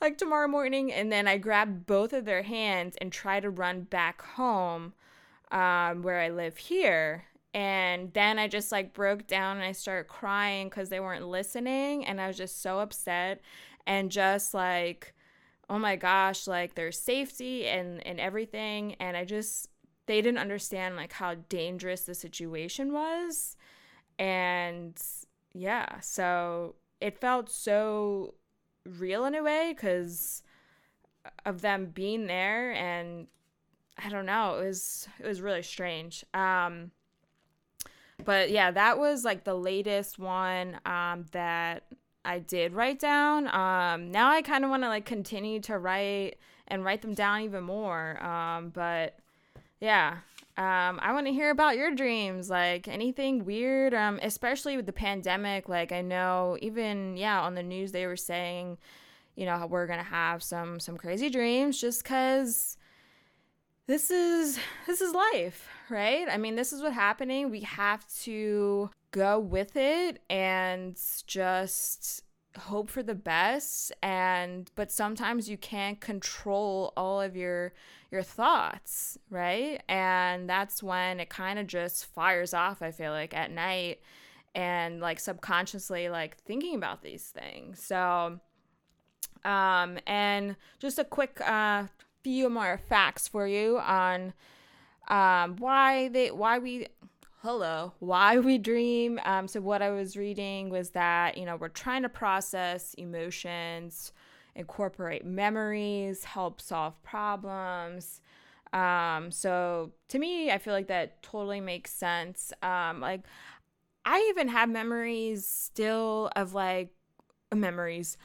Like 0.00 0.18
tomorrow 0.18 0.48
morning 0.48 0.92
and 0.92 1.12
then 1.12 1.28
i 1.28 1.38
grabbed 1.38 1.86
both 1.86 2.12
of 2.12 2.24
their 2.24 2.42
hands 2.42 2.96
and 3.00 3.12
tried 3.12 3.44
to 3.44 3.50
run 3.50 3.82
back 3.82 4.20
home 4.20 4.94
um, 5.52 6.02
where 6.02 6.18
i 6.18 6.28
live 6.28 6.56
here 6.56 7.26
and 7.54 8.12
then 8.12 8.36
i 8.36 8.48
just 8.48 8.72
like 8.72 8.94
broke 8.94 9.28
down 9.28 9.58
and 9.58 9.64
i 9.64 9.70
started 9.70 10.08
crying 10.08 10.68
because 10.68 10.88
they 10.88 10.98
weren't 10.98 11.28
listening 11.28 12.04
and 12.04 12.20
i 12.20 12.26
was 12.26 12.36
just 12.36 12.60
so 12.60 12.80
upset 12.80 13.40
and 13.86 14.10
just 14.10 14.54
like 14.54 15.14
oh 15.72 15.78
my 15.78 15.96
gosh, 15.96 16.46
like 16.46 16.74
their 16.74 16.92
safety 16.92 17.66
and 17.66 18.06
and 18.06 18.20
everything 18.20 18.94
and 19.00 19.16
I 19.16 19.24
just 19.24 19.68
they 20.06 20.20
didn't 20.20 20.38
understand 20.38 20.96
like 20.96 21.12
how 21.14 21.36
dangerous 21.48 22.02
the 22.02 22.14
situation 22.14 22.92
was. 22.92 23.56
And 24.18 25.00
yeah, 25.54 26.00
so 26.00 26.74
it 27.00 27.18
felt 27.18 27.50
so 27.50 28.34
real 28.84 29.24
in 29.24 29.34
a 29.34 29.42
way 29.42 29.74
cuz 29.74 30.42
of 31.46 31.62
them 31.62 31.86
being 31.86 32.26
there 32.26 32.72
and 32.72 33.28
I 33.96 34.08
don't 34.08 34.26
know, 34.26 34.58
it 34.58 34.66
was 34.66 35.08
it 35.20 35.26
was 35.26 35.40
really 35.40 35.62
strange. 35.62 36.24
Um 36.34 36.90
but 38.24 38.50
yeah, 38.50 38.70
that 38.70 38.98
was 38.98 39.24
like 39.24 39.44
the 39.44 39.54
latest 39.54 40.18
one 40.18 40.80
um 40.84 41.24
that 41.32 41.84
I 42.24 42.38
did 42.38 42.72
write 42.72 42.98
down. 42.98 43.48
Um, 43.48 44.10
now 44.10 44.30
I 44.30 44.42
kind 44.42 44.64
of 44.64 44.70
want 44.70 44.82
to 44.82 44.88
like 44.88 45.04
continue 45.04 45.60
to 45.60 45.78
write 45.78 46.36
and 46.68 46.84
write 46.84 47.02
them 47.02 47.14
down 47.14 47.42
even 47.42 47.64
more. 47.64 48.22
Um, 48.22 48.70
but 48.70 49.18
yeah, 49.80 50.18
um, 50.56 51.00
I 51.02 51.12
want 51.12 51.26
to 51.26 51.32
hear 51.32 51.50
about 51.50 51.76
your 51.76 51.94
dreams, 51.94 52.50
like 52.50 52.86
anything 52.86 53.44
weird, 53.44 53.94
um, 53.94 54.20
especially 54.22 54.76
with 54.76 54.86
the 54.86 54.92
pandemic. 54.92 55.68
Like 55.68 55.92
I 55.92 56.02
know, 56.02 56.56
even 56.60 57.16
yeah, 57.16 57.40
on 57.40 57.54
the 57.54 57.62
news 57.62 57.92
they 57.92 58.06
were 58.06 58.16
saying, 58.16 58.78
you 59.34 59.46
know, 59.46 59.66
we're 59.66 59.86
gonna 59.86 60.02
have 60.02 60.42
some 60.42 60.78
some 60.78 60.96
crazy 60.96 61.30
dreams 61.30 61.80
just 61.80 62.02
because 62.02 62.76
this 63.86 64.10
is 64.10 64.58
this 64.86 65.00
is 65.00 65.14
life, 65.14 65.68
right? 65.90 66.28
I 66.30 66.36
mean, 66.36 66.54
this 66.54 66.72
is 66.72 66.82
what's 66.82 66.94
happening. 66.94 67.50
We 67.50 67.60
have 67.60 68.06
to 68.22 68.90
go 69.12 69.38
with 69.38 69.76
it 69.76 70.20
and 70.28 70.98
just 71.26 72.24
hope 72.58 72.90
for 72.90 73.02
the 73.02 73.14
best. 73.14 73.92
And 74.02 74.70
but 74.74 74.90
sometimes 74.90 75.48
you 75.48 75.56
can't 75.56 76.00
control 76.00 76.92
all 76.96 77.20
of 77.20 77.36
your 77.36 77.72
your 78.10 78.22
thoughts 78.22 79.16
right? 79.30 79.82
And 79.88 80.48
that's 80.48 80.82
when 80.82 81.20
it 81.20 81.30
kind 81.30 81.58
of 81.58 81.66
just 81.66 82.06
fires 82.06 82.52
off 82.52 82.82
i 82.82 82.90
feel 82.90 83.12
like 83.12 83.34
at 83.34 83.50
night 83.50 84.00
and 84.54 85.00
like 85.00 85.18
subconsciously 85.18 86.08
like 86.08 86.36
thinking 86.38 86.74
about 86.74 87.02
these 87.02 87.24
things. 87.28 87.82
So 87.82 88.40
um 89.44 89.98
and 90.06 90.56
just 90.78 90.98
a 90.98 91.04
quick 91.04 91.40
uh 91.40 91.84
few 92.22 92.48
more 92.48 92.78
facts 92.88 93.26
for 93.26 93.46
you 93.46 93.78
on 93.78 94.32
um 95.08 95.56
why 95.56 96.08
they 96.08 96.30
why 96.30 96.58
we 96.58 96.86
hello, 97.42 97.92
why 97.98 98.38
we 98.38 98.56
dream. 98.56 99.18
Um, 99.24 99.48
so, 99.48 99.60
what 99.60 99.82
I 99.82 99.90
was 99.90 100.16
reading 100.16 100.70
was 100.70 100.90
that, 100.90 101.36
you 101.36 101.44
know, 101.44 101.56
we're 101.56 101.68
trying 101.68 102.02
to 102.02 102.08
process 102.08 102.94
emotions, 102.94 104.12
incorporate 104.54 105.26
memories, 105.26 106.22
help 106.22 106.60
solve 106.60 107.02
problems. 107.02 108.20
Um, 108.72 109.32
so, 109.32 109.90
to 110.08 110.20
me, 110.20 110.52
I 110.52 110.58
feel 110.58 110.72
like 110.72 110.86
that 110.86 111.20
totally 111.22 111.60
makes 111.60 111.92
sense. 111.92 112.52
Um, 112.62 113.00
like, 113.00 113.22
I 114.04 114.24
even 114.30 114.46
have 114.46 114.68
memories 114.68 115.44
still 115.44 116.30
of 116.36 116.54
like 116.54 116.90
memories. 117.52 118.16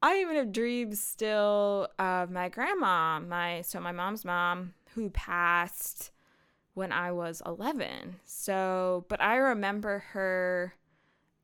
I 0.00 0.20
even 0.20 0.36
have 0.36 0.52
dreams 0.52 1.00
still 1.00 1.88
of 1.98 2.30
my 2.30 2.48
grandma, 2.48 3.18
my 3.18 3.62
so 3.62 3.80
my 3.80 3.92
mom's 3.92 4.24
mom 4.24 4.74
who 4.94 5.10
passed 5.10 6.12
when 6.74 6.92
I 6.92 7.12
was 7.12 7.42
11. 7.44 8.16
So, 8.24 9.04
but 9.08 9.20
I 9.20 9.36
remember 9.36 10.04
her 10.12 10.74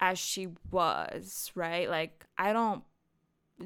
as 0.00 0.18
she 0.18 0.48
was, 0.70 1.50
right? 1.54 1.88
Like, 1.88 2.26
I 2.38 2.52
don't 2.52 2.82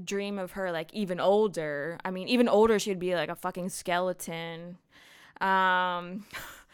dream 0.04 0.38
of 0.38 0.52
her 0.52 0.70
like 0.70 0.92
even 0.94 1.18
older. 1.18 1.98
I 2.04 2.10
mean, 2.10 2.28
even 2.28 2.48
older, 2.48 2.78
she'd 2.78 2.98
be 2.98 3.14
like 3.14 3.28
a 3.28 3.34
fucking 3.34 3.70
skeleton. 3.70 4.78
Um, 5.40 6.24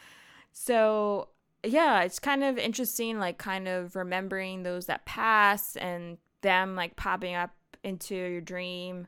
so 0.53 1.29
yeah, 1.65 2.03
it's 2.03 2.19
kind 2.19 2.45
of 2.45 2.59
interesting, 2.59 3.19
like, 3.19 3.39
kind 3.39 3.67
of 3.67 3.97
remembering 3.97 4.63
those 4.63 4.87
that 4.87 5.05
pass 5.05 5.77
and 5.77 6.19
them 6.43 6.77
like 6.77 6.97
popping 6.97 7.35
up 7.35 7.55
into 7.83 8.15
your 8.15 8.41
dream. 8.41 9.07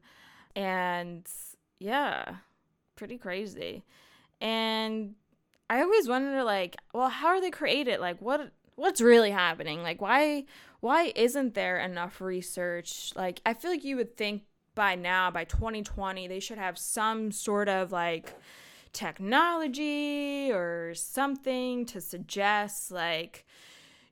And 0.56 1.26
yeah, 1.78 2.36
pretty 2.96 3.18
crazy. 3.18 3.84
And 4.40 5.14
I 5.70 5.82
always 5.82 6.08
wonder 6.08 6.42
like, 6.44 6.76
well, 6.92 7.08
how 7.08 7.28
are 7.28 7.40
they 7.40 7.50
created? 7.50 8.00
Like 8.00 8.20
what 8.20 8.52
what's 8.76 9.00
really 9.00 9.30
happening? 9.30 9.82
Like 9.82 10.00
why 10.00 10.44
why 10.80 11.12
isn't 11.14 11.54
there 11.54 11.78
enough 11.78 12.20
research? 12.20 13.12
Like 13.16 13.40
I 13.44 13.54
feel 13.54 13.70
like 13.70 13.84
you 13.84 13.96
would 13.96 14.16
think 14.16 14.42
by 14.74 14.94
now 14.94 15.30
by 15.30 15.44
2020 15.44 16.28
they 16.28 16.40
should 16.40 16.58
have 16.58 16.78
some 16.78 17.32
sort 17.32 17.68
of 17.68 17.90
like 17.90 18.32
technology 18.92 20.50
or 20.52 20.94
something 20.94 21.84
to 21.86 22.00
suggest 22.00 22.90
like 22.90 23.44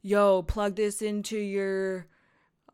yo, 0.03 0.43
plug 0.43 0.77
this 0.77 1.03
into 1.03 1.39
your 1.39 2.07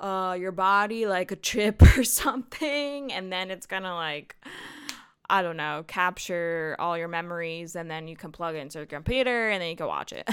uh 0.00 0.36
your 0.38 0.52
body 0.52 1.06
like 1.06 1.30
a 1.30 1.36
chip 1.36 1.82
or 1.96 2.02
something 2.02 3.12
and 3.12 3.32
then 3.32 3.50
it's 3.50 3.66
going 3.66 3.82
to 3.84 3.94
like 3.94 4.34
I 5.32 5.40
don't 5.40 5.56
know, 5.56 5.82
capture 5.86 6.76
all 6.78 6.98
your 6.98 7.08
memories 7.08 7.74
and 7.74 7.90
then 7.90 8.06
you 8.06 8.16
can 8.16 8.32
plug 8.32 8.54
it 8.54 8.58
into 8.58 8.80
your 8.80 8.86
computer 8.86 9.48
and 9.48 9.62
then 9.62 9.70
you 9.70 9.76
can 9.76 9.86
watch 9.86 10.12
it. 10.12 10.28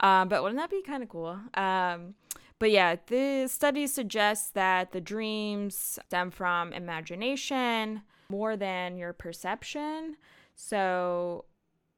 um, 0.00 0.28
but 0.28 0.42
wouldn't 0.42 0.58
that 0.60 0.70
be 0.70 0.82
kind 0.82 1.04
of 1.04 1.08
cool? 1.08 1.38
Um, 1.54 2.14
but 2.58 2.72
yeah, 2.72 2.96
the 3.06 3.46
study 3.46 3.86
suggests 3.86 4.50
that 4.50 4.90
the 4.90 5.00
dreams 5.00 6.00
stem 6.04 6.32
from 6.32 6.72
imagination 6.72 8.02
more 8.28 8.56
than 8.56 8.96
your 8.96 9.12
perception. 9.12 10.16
So 10.56 11.44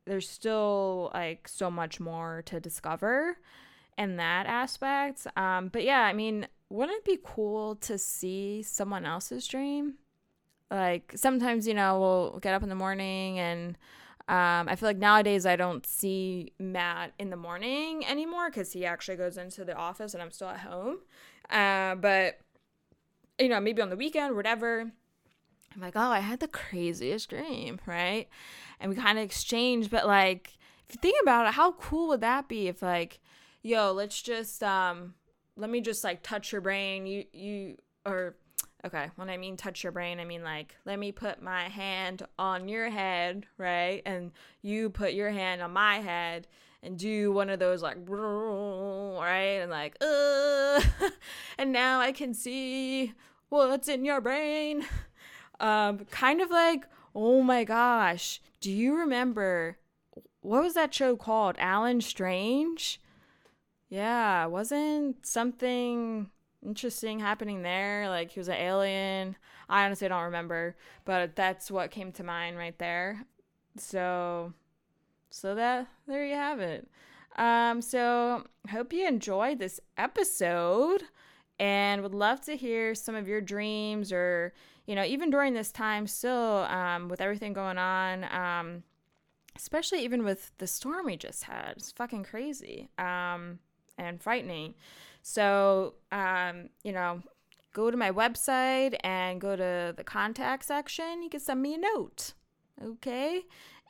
there's 0.04 0.28
still 0.28 1.10
like 1.14 1.48
so 1.48 1.70
much 1.70 1.98
more 1.98 2.42
to 2.46 2.60
discover 2.60 3.38
in 3.96 4.16
that 4.16 4.44
aspect. 4.44 5.26
Um, 5.38 5.68
but 5.68 5.84
yeah, 5.84 6.02
I 6.02 6.12
mean, 6.12 6.48
wouldn't 6.68 6.98
it 6.98 7.04
be 7.06 7.18
cool 7.24 7.76
to 7.76 7.96
see 7.96 8.62
someone 8.62 9.06
else's 9.06 9.46
dream? 9.46 9.94
Like 10.72 11.12
sometimes 11.16 11.66
you 11.66 11.74
know 11.74 12.00
we'll 12.00 12.38
get 12.40 12.54
up 12.54 12.62
in 12.62 12.68
the 12.68 12.74
morning 12.74 13.38
and 13.38 13.76
um, 14.28 14.68
I 14.68 14.76
feel 14.76 14.88
like 14.88 14.98
nowadays 14.98 15.44
I 15.44 15.56
don't 15.56 15.84
see 15.84 16.52
Matt 16.58 17.12
in 17.18 17.30
the 17.30 17.36
morning 17.36 18.06
anymore 18.06 18.50
because 18.50 18.72
he 18.72 18.86
actually 18.86 19.16
goes 19.16 19.36
into 19.36 19.64
the 19.64 19.74
office 19.74 20.14
and 20.14 20.22
I'm 20.22 20.30
still 20.30 20.48
at 20.48 20.60
home. 20.60 20.98
Uh, 21.50 21.96
but 21.96 22.38
you 23.38 23.48
know, 23.48 23.60
maybe 23.60 23.82
on 23.82 23.90
the 23.90 23.96
weekend, 23.96 24.36
whatever. 24.36 24.92
I'm 25.74 25.80
like, 25.80 25.96
oh, 25.96 26.10
I 26.10 26.20
had 26.20 26.40
the 26.40 26.48
craziest 26.48 27.30
dream, 27.30 27.80
right? 27.86 28.28
And 28.78 28.90
we 28.90 28.96
kind 28.96 29.18
of 29.18 29.24
exchange, 29.24 29.90
but 29.90 30.06
like, 30.06 30.56
if 30.88 30.94
you 30.94 31.00
think 31.00 31.16
about 31.22 31.48
it, 31.48 31.54
how 31.54 31.72
cool 31.72 32.08
would 32.08 32.20
that 32.20 32.48
be 32.48 32.68
if 32.68 32.82
like, 32.82 33.20
yo, 33.62 33.92
let's 33.92 34.20
just 34.22 34.62
um, 34.62 35.14
let 35.56 35.70
me 35.70 35.80
just 35.80 36.04
like 36.04 36.22
touch 36.22 36.52
your 36.52 36.60
brain, 36.60 37.06
you 37.06 37.24
you 37.32 37.76
or 38.04 38.36
Okay, 38.84 39.10
when 39.14 39.30
I 39.30 39.36
mean 39.36 39.56
touch 39.56 39.84
your 39.84 39.92
brain, 39.92 40.18
I 40.18 40.24
mean 40.24 40.42
like, 40.42 40.74
let 40.84 40.98
me 40.98 41.12
put 41.12 41.40
my 41.40 41.68
hand 41.68 42.26
on 42.36 42.68
your 42.68 42.90
head, 42.90 43.46
right? 43.56 44.02
And 44.04 44.32
you 44.60 44.90
put 44.90 45.12
your 45.12 45.30
hand 45.30 45.62
on 45.62 45.72
my 45.72 46.00
head 46.00 46.48
and 46.82 46.98
do 46.98 47.30
one 47.30 47.48
of 47.48 47.60
those 47.60 47.80
like, 47.80 47.96
right? 48.08 49.60
And 49.62 49.70
like, 49.70 49.96
uh, 50.00 50.82
and 51.58 51.70
now 51.70 52.00
I 52.00 52.10
can 52.10 52.34
see 52.34 53.12
what's 53.50 53.88
in 53.88 54.04
your 54.04 54.20
brain. 54.20 54.84
Um, 55.60 56.06
kind 56.10 56.40
of 56.40 56.50
like, 56.50 56.88
oh 57.14 57.40
my 57.40 57.62
gosh, 57.62 58.40
do 58.60 58.68
you 58.68 58.96
remember 58.96 59.78
what 60.40 60.64
was 60.64 60.74
that 60.74 60.92
show 60.92 61.14
called? 61.14 61.54
Alan 61.58 62.00
Strange? 62.00 63.00
Yeah, 63.88 64.46
wasn't 64.46 65.24
something 65.24 66.30
interesting 66.64 67.18
happening 67.18 67.62
there. 67.62 68.08
Like 68.08 68.30
he 68.30 68.40
was 68.40 68.48
an 68.48 68.54
alien. 68.54 69.36
I 69.68 69.84
honestly 69.84 70.08
don't 70.08 70.24
remember, 70.24 70.76
but 71.04 71.36
that's 71.36 71.70
what 71.70 71.90
came 71.90 72.12
to 72.12 72.24
mind 72.24 72.56
right 72.56 72.78
there. 72.78 73.24
So, 73.76 74.52
so 75.30 75.54
that 75.54 75.88
there 76.06 76.26
you 76.26 76.34
have 76.34 76.60
it. 76.60 76.88
Um, 77.36 77.80
so 77.80 78.44
hope 78.70 78.92
you 78.92 79.06
enjoyed 79.06 79.58
this 79.58 79.80
episode, 79.96 81.04
and 81.58 82.02
would 82.02 82.14
love 82.14 82.40
to 82.42 82.56
hear 82.56 82.94
some 82.94 83.14
of 83.14 83.26
your 83.26 83.40
dreams, 83.40 84.12
or 84.12 84.52
you 84.86 84.94
know, 84.94 85.04
even 85.04 85.30
during 85.30 85.54
this 85.54 85.72
time, 85.72 86.06
still 86.06 86.66
um, 86.68 87.08
with 87.08 87.20
everything 87.20 87.52
going 87.52 87.78
on. 87.78 88.24
Um, 88.24 88.82
especially 89.56 90.02
even 90.04 90.24
with 90.24 90.50
the 90.58 90.66
storm 90.66 91.06
we 91.06 91.16
just 91.16 91.44
had, 91.44 91.74
it's 91.76 91.92
fucking 91.92 92.24
crazy. 92.24 92.88
Um, 92.98 93.58
and 93.98 94.20
frightening. 94.20 94.74
So, 95.22 95.94
um, 96.10 96.68
you 96.82 96.92
know, 96.92 97.22
go 97.72 97.90
to 97.90 97.96
my 97.96 98.10
website 98.10 98.96
and 99.02 99.40
go 99.40 99.56
to 99.56 99.94
the 99.96 100.04
contact 100.04 100.64
section. 100.64 101.22
You 101.22 101.30
can 101.30 101.40
send 101.40 101.62
me 101.62 101.74
a 101.74 101.78
note. 101.78 102.34
Okay. 102.82 103.42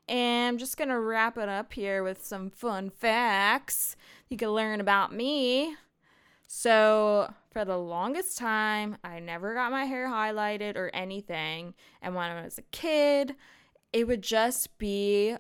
And 0.08 0.48
I'm 0.48 0.58
just 0.58 0.76
going 0.76 0.88
to 0.88 0.98
wrap 0.98 1.38
it 1.38 1.48
up 1.48 1.72
here 1.72 2.02
with 2.02 2.24
some 2.24 2.50
fun 2.50 2.90
facts 2.90 3.96
you 4.28 4.36
can 4.36 4.48
learn 4.48 4.80
about 4.80 5.12
me. 5.12 5.76
So, 6.48 7.32
for 7.50 7.64
the 7.64 7.76
longest 7.76 8.38
time, 8.38 8.96
I 9.04 9.20
never 9.20 9.54
got 9.54 9.70
my 9.70 9.84
hair 9.84 10.08
highlighted 10.08 10.76
or 10.76 10.90
anything. 10.94 11.74
And 12.00 12.14
when 12.14 12.30
I 12.30 12.42
was 12.42 12.58
a 12.58 12.62
kid, 12.72 13.36
it 13.92 14.06
would 14.06 14.22
just 14.22 14.78
be 14.78 15.36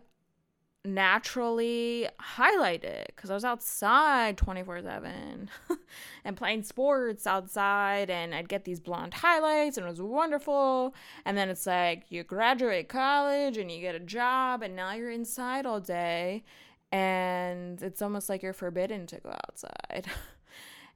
naturally 0.84 2.08
highlighted 2.36 3.06
because 3.06 3.30
I 3.30 3.34
was 3.34 3.44
outside 3.44 4.36
24 4.36 4.82
7 4.82 5.50
and 6.24 6.36
playing 6.36 6.64
sports 6.64 7.26
outside, 7.26 8.10
and 8.10 8.34
I'd 8.34 8.48
get 8.48 8.64
these 8.64 8.80
blonde 8.80 9.14
highlights, 9.14 9.76
and 9.76 9.86
it 9.86 9.90
was 9.90 10.02
wonderful. 10.02 10.94
And 11.24 11.36
then 11.36 11.48
it's 11.48 11.66
like 11.66 12.04
you 12.10 12.24
graduate 12.24 12.88
college 12.88 13.56
and 13.56 13.70
you 13.70 13.80
get 13.80 13.94
a 13.94 14.00
job, 14.00 14.62
and 14.62 14.74
now 14.74 14.92
you're 14.92 15.10
inside 15.10 15.66
all 15.66 15.80
day, 15.80 16.42
and 16.90 17.80
it's 17.82 18.02
almost 18.02 18.28
like 18.28 18.42
you're 18.42 18.52
forbidden 18.52 19.06
to 19.08 19.20
go 19.20 19.30
outside. 19.30 20.06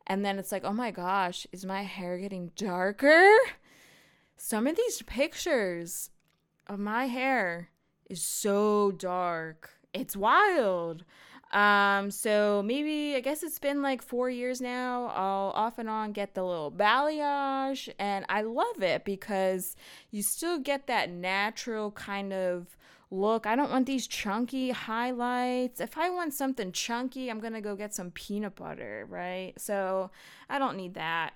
And 0.07 0.25
then 0.25 0.38
it's 0.38 0.53
like, 0.53 0.64
oh 0.64 0.72
my 0.72 0.92
gosh, 0.92 1.46
is 1.51 1.64
my 1.64 1.83
hair 1.83 2.16
getting 2.18 2.53
darker? 2.55 3.29
Some 4.37 4.66
of 4.66 4.77
these 4.77 5.03
pictures 5.03 6.11
of 6.68 6.79
my 6.79 7.07
hair 7.07 7.70
is 8.09 8.22
so 8.22 8.92
dark. 8.92 9.75
It's 10.00 10.16
wild. 10.16 11.04
Um, 11.52 12.11
so 12.11 12.62
maybe 12.64 13.14
I 13.14 13.20
guess 13.20 13.42
it's 13.42 13.59
been 13.59 13.80
like 13.80 14.02
four 14.02 14.28
years 14.28 14.61
now. 14.61 15.06
I'll 15.14 15.52
off 15.54 15.78
and 15.78 15.88
on 15.88 16.12
get 16.12 16.35
the 16.35 16.44
little 16.44 16.72
balayage, 16.72 17.88
and 17.98 18.24
I 18.28 18.42
love 18.42 18.82
it 18.82 19.04
because 19.04 19.76
you 20.11 20.22
still 20.22 20.59
get 20.59 20.87
that 20.88 21.11
natural 21.11 21.92
kind 21.92 22.32
of 22.32 22.76
look. 23.11 23.46
I 23.46 23.54
don't 23.54 23.70
want 23.70 23.87
these 23.87 24.06
chunky 24.06 24.70
highlights. 24.70 25.80
If 25.80 25.96
I 25.96 26.11
want 26.11 26.35
something 26.35 26.72
chunky, 26.72 27.30
I'm 27.30 27.40
gonna 27.40 27.61
go 27.61 27.76
get 27.76 27.94
some 27.94 28.11
peanut 28.11 28.56
butter, 28.56 29.06
right? 29.09 29.52
So 29.56 30.11
I 30.50 30.59
don't 30.59 30.76
need 30.76 30.94
that. 30.94 31.35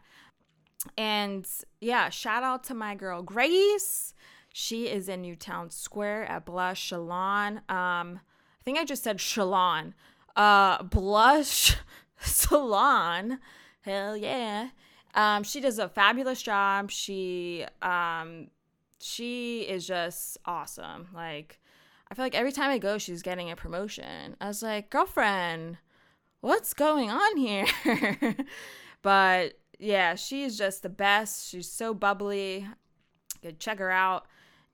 And 0.99 1.47
yeah, 1.81 2.09
shout 2.09 2.43
out 2.43 2.65
to 2.65 2.75
my 2.75 2.95
girl 2.95 3.23
Grace. 3.23 4.13
She 4.53 4.89
is 4.89 5.09
in 5.09 5.23
Newtown 5.23 5.71
Square 5.71 6.25
at 6.27 6.45
Blush 6.45 6.89
Salon. 6.89 7.61
Um, 7.69 8.21
I 8.61 8.63
think 8.65 8.79
I 8.79 8.85
just 8.85 9.03
said 9.03 9.19
Shalon. 9.19 9.95
Uh, 10.37 10.83
Blush 10.83 11.77
Salon. 12.21 13.41
Hell 13.83 14.17
yeah. 14.17 14.69
Um, 15.15 15.43
she 15.43 15.61
does 15.61 15.79
a 15.79 15.89
fabulous 15.89 16.43
job. 16.43 16.91
She 16.91 17.65
um 17.83 18.49
she 19.01 19.63
is 19.63 19.87
just 19.87 20.39
awesome. 20.45 21.09
Like 21.15 21.59
I 22.11 22.15
feel 22.15 22.25
like 22.25 22.35
every 22.35 22.53
time 22.53 22.71
I 22.71 22.79
go 22.79 22.99
she's 22.99 23.23
getting 23.23 23.51
a 23.51 23.57
promotion. 23.57 24.37
I 24.41 24.49
was 24.49 24.63
like, 24.63 24.91
"Girlfriend, 24.91 25.79
what's 26.41 26.75
going 26.75 27.11
on 27.11 27.37
here?" 27.37 27.67
but 29.03 29.55
yeah, 29.79 30.15
she's 30.15 30.59
just 30.59 30.83
the 30.83 30.89
best. 30.89 31.49
She's 31.49 31.71
so 31.71 31.95
bubbly. 31.95 32.69
Go 33.43 33.51
check 33.53 33.79
her 33.79 33.91
out 33.91 34.27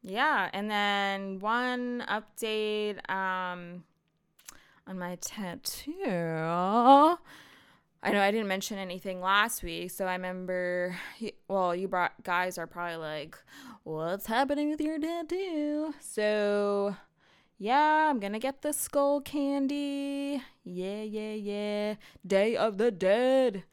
yeah, 0.06 0.48
and 0.52 0.70
then 0.70 1.40
one 1.40 2.04
update 2.08 2.98
um 3.10 3.82
on 4.86 4.98
my 4.98 5.16
tattoo. 5.20 7.18
I 8.02 8.12
know 8.12 8.20
I 8.20 8.30
didn't 8.30 8.46
mention 8.46 8.78
anything 8.78 9.20
last 9.20 9.64
week, 9.64 9.90
so 9.90 10.06
I 10.06 10.12
remember. 10.12 10.96
Well, 11.48 11.74
you 11.74 11.88
brought 11.88 12.22
guys 12.22 12.56
are 12.56 12.68
probably 12.68 12.96
like, 12.96 13.36
"What's 13.82 14.26
happening 14.26 14.70
with 14.70 14.80
your 14.80 14.98
tattoo?" 15.00 15.92
So, 15.98 16.94
yeah, 17.58 18.08
I'm 18.08 18.20
gonna 18.20 18.38
get 18.38 18.62
the 18.62 18.72
skull 18.72 19.20
candy. 19.20 20.40
Yeah, 20.62 21.02
yeah, 21.02 21.32
yeah. 21.32 21.94
Day 22.24 22.56
of 22.56 22.78
the 22.78 22.92
Dead, 22.92 23.64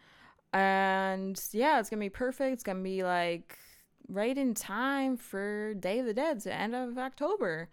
and 0.52 1.39
yeah, 1.52 1.80
it's 1.80 1.91
gonna 1.91 2.00
be 2.00 2.10
perfect. 2.10 2.54
It's 2.54 2.63
gonna 2.63 2.82
be 2.82 3.04
like 3.04 3.60
right 4.08 4.38
in 4.38 4.54
time 4.54 5.18
for 5.18 5.74
Day 5.74 6.00
of 6.00 6.06
the 6.06 6.13
Dead, 6.13 6.42
the 6.42 6.54
end 6.54 6.76
of 6.76 6.98
October. 6.98 7.70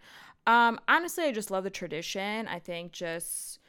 Um, 0.47 0.79
honestly, 0.87 1.25
I 1.25 1.31
just 1.31 1.51
love 1.51 1.63
the 1.63 1.69
tradition. 1.69 2.47
I 2.47 2.59
think 2.59 2.91
just 2.91 3.59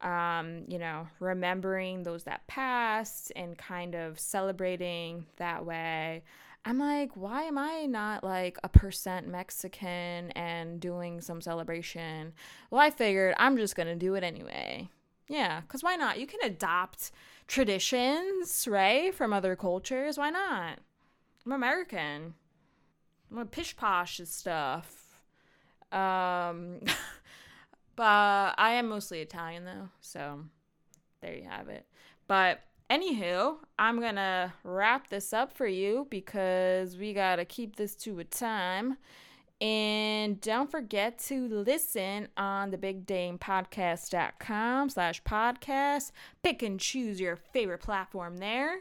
um, 0.00 0.62
you 0.68 0.78
know, 0.78 1.08
remembering 1.20 2.02
those 2.02 2.24
that 2.24 2.46
passed 2.46 3.32
and 3.34 3.58
kind 3.58 3.94
of 3.94 4.18
celebrating 4.18 5.26
that 5.36 5.64
way. 5.66 6.22
I'm 6.64 6.78
like, 6.78 7.12
why 7.14 7.44
am 7.44 7.56
I 7.56 7.86
not 7.86 8.22
like 8.22 8.58
a 8.62 8.68
percent 8.68 9.26
Mexican 9.28 10.30
and 10.32 10.80
doing 10.80 11.20
some 11.20 11.40
celebration? 11.40 12.32
Well, 12.70 12.80
I 12.80 12.90
figured 12.90 13.34
I'm 13.38 13.56
just 13.56 13.74
gonna 13.74 13.96
do 13.96 14.14
it 14.14 14.22
anyway. 14.22 14.88
Yeah, 15.28 15.60
because 15.60 15.82
why 15.82 15.96
not? 15.96 16.18
You 16.18 16.26
can 16.26 16.40
adopt 16.42 17.10
traditions, 17.46 18.66
right, 18.68 19.14
from 19.14 19.32
other 19.32 19.56
cultures. 19.56 20.18
Why 20.18 20.30
not? 20.30 20.78
I'm 21.48 21.52
American. 21.52 22.34
I'm 23.30 23.38
a 23.38 23.46
pish 23.46 23.74
posh 23.74 24.20
stuff. 24.24 25.18
Um, 25.90 26.80
but 27.96 28.54
I 28.58 28.72
am 28.72 28.90
mostly 28.90 29.22
Italian 29.22 29.64
though, 29.64 29.88
so 30.02 30.44
there 31.22 31.34
you 31.34 31.44
have 31.48 31.70
it. 31.70 31.86
But 32.26 32.60
anywho, 32.90 33.56
I'm 33.78 33.98
gonna 33.98 34.52
wrap 34.62 35.08
this 35.08 35.32
up 35.32 35.54
for 35.54 35.66
you 35.66 36.06
because 36.10 36.98
we 36.98 37.14
gotta 37.14 37.46
keep 37.46 37.76
this 37.76 37.94
to 37.96 38.18
a 38.18 38.24
time. 38.24 38.98
And 39.58 40.42
don't 40.42 40.70
forget 40.70 41.18
to 41.28 41.48
listen 41.48 42.28
on 42.36 42.72
the 42.72 42.76
Big 42.76 43.06
Dame 43.06 43.38
Podcast.com 43.38 44.90
slash 44.90 45.22
podcast. 45.22 46.12
Pick 46.42 46.62
and 46.62 46.78
choose 46.78 47.18
your 47.18 47.36
favorite 47.36 47.80
platform 47.80 48.36
there. 48.36 48.80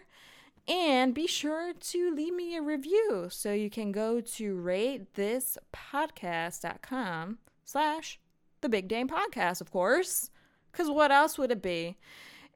And 0.67 1.13
be 1.13 1.27
sure 1.27 1.73
to 1.73 2.13
leave 2.13 2.33
me 2.33 2.57
a 2.57 2.61
review. 2.61 3.27
So 3.29 3.53
you 3.53 3.69
can 3.69 3.93
go 3.93 4.19
to 4.19 4.57
ratethispodcast.com 4.57 7.37
slash 7.63 8.19
the 8.61 8.69
Big 8.69 8.89
Dame 8.89 9.07
Podcast, 9.07 9.61
of 9.61 9.71
course. 9.71 10.29
Because 10.71 10.89
what 10.89 11.11
else 11.11 11.37
would 11.37 11.51
it 11.51 11.61
be? 11.61 11.97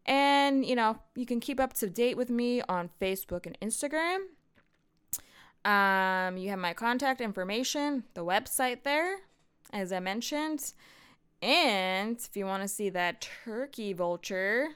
And, 0.06 0.66
you 0.66 0.76
know, 0.76 1.00
you 1.16 1.26
can 1.26 1.40
keep 1.40 1.60
up 1.60 1.74
to 1.74 1.90
date 1.90 2.18
with 2.18 2.30
me 2.30 2.62
on 2.68 2.90
Facebook 3.00 3.46
and 3.46 3.58
Instagram. 3.62 4.18
Um, 5.64 6.38
you 6.38 6.50
have 6.50 6.60
my 6.60 6.74
contact 6.74 7.22
information, 7.22 8.04
the 8.14 8.26
website 8.26 8.84
there, 8.84 9.18
as 9.72 9.94
I 9.94 10.00
mentioned. 10.00 10.74
And 11.42 12.18
if 12.18 12.36
you 12.36 12.46
want 12.46 12.64
to 12.64 12.68
see 12.68 12.90
that 12.90 13.28
turkey 13.46 13.94
vulture, 13.94 14.70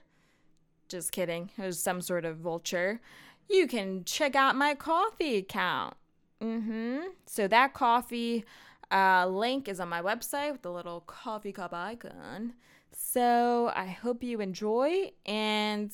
just 0.88 1.12
kidding, 1.12 1.50
it 1.58 1.63
was 1.63 1.80
some 1.80 2.02
sort 2.02 2.24
of 2.24 2.38
vulture 2.38 3.02
you 3.49 3.67
can 3.67 4.03
check 4.05 4.36
out 4.36 4.55
my 4.55 4.73
Ko-fi 4.75 5.38
account. 5.38 5.95
Mm-hmm. 6.41 6.99
So 7.25 7.47
that 7.47 7.73
coffee 7.73 8.45
uh, 8.91 9.27
link 9.27 9.67
is 9.67 9.79
on 9.79 9.89
my 9.89 10.01
website 10.01 10.51
with 10.51 10.62
the 10.62 10.71
little 10.71 11.01
coffee 11.01 11.51
cup 11.51 11.73
icon. 11.73 12.53
So 12.91 13.71
I 13.75 13.88
hope 13.88 14.23
you 14.23 14.41
enjoy 14.41 15.12
and 15.25 15.91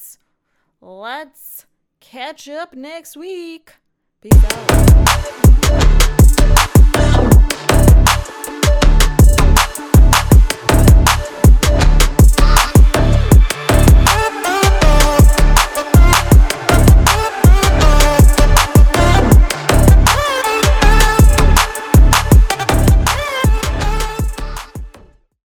let's 0.82 1.66
catch 2.00 2.48
up 2.48 2.74
next 2.74 3.18
week. 3.18 3.74
Peace 4.22 4.34
out. 4.44 6.18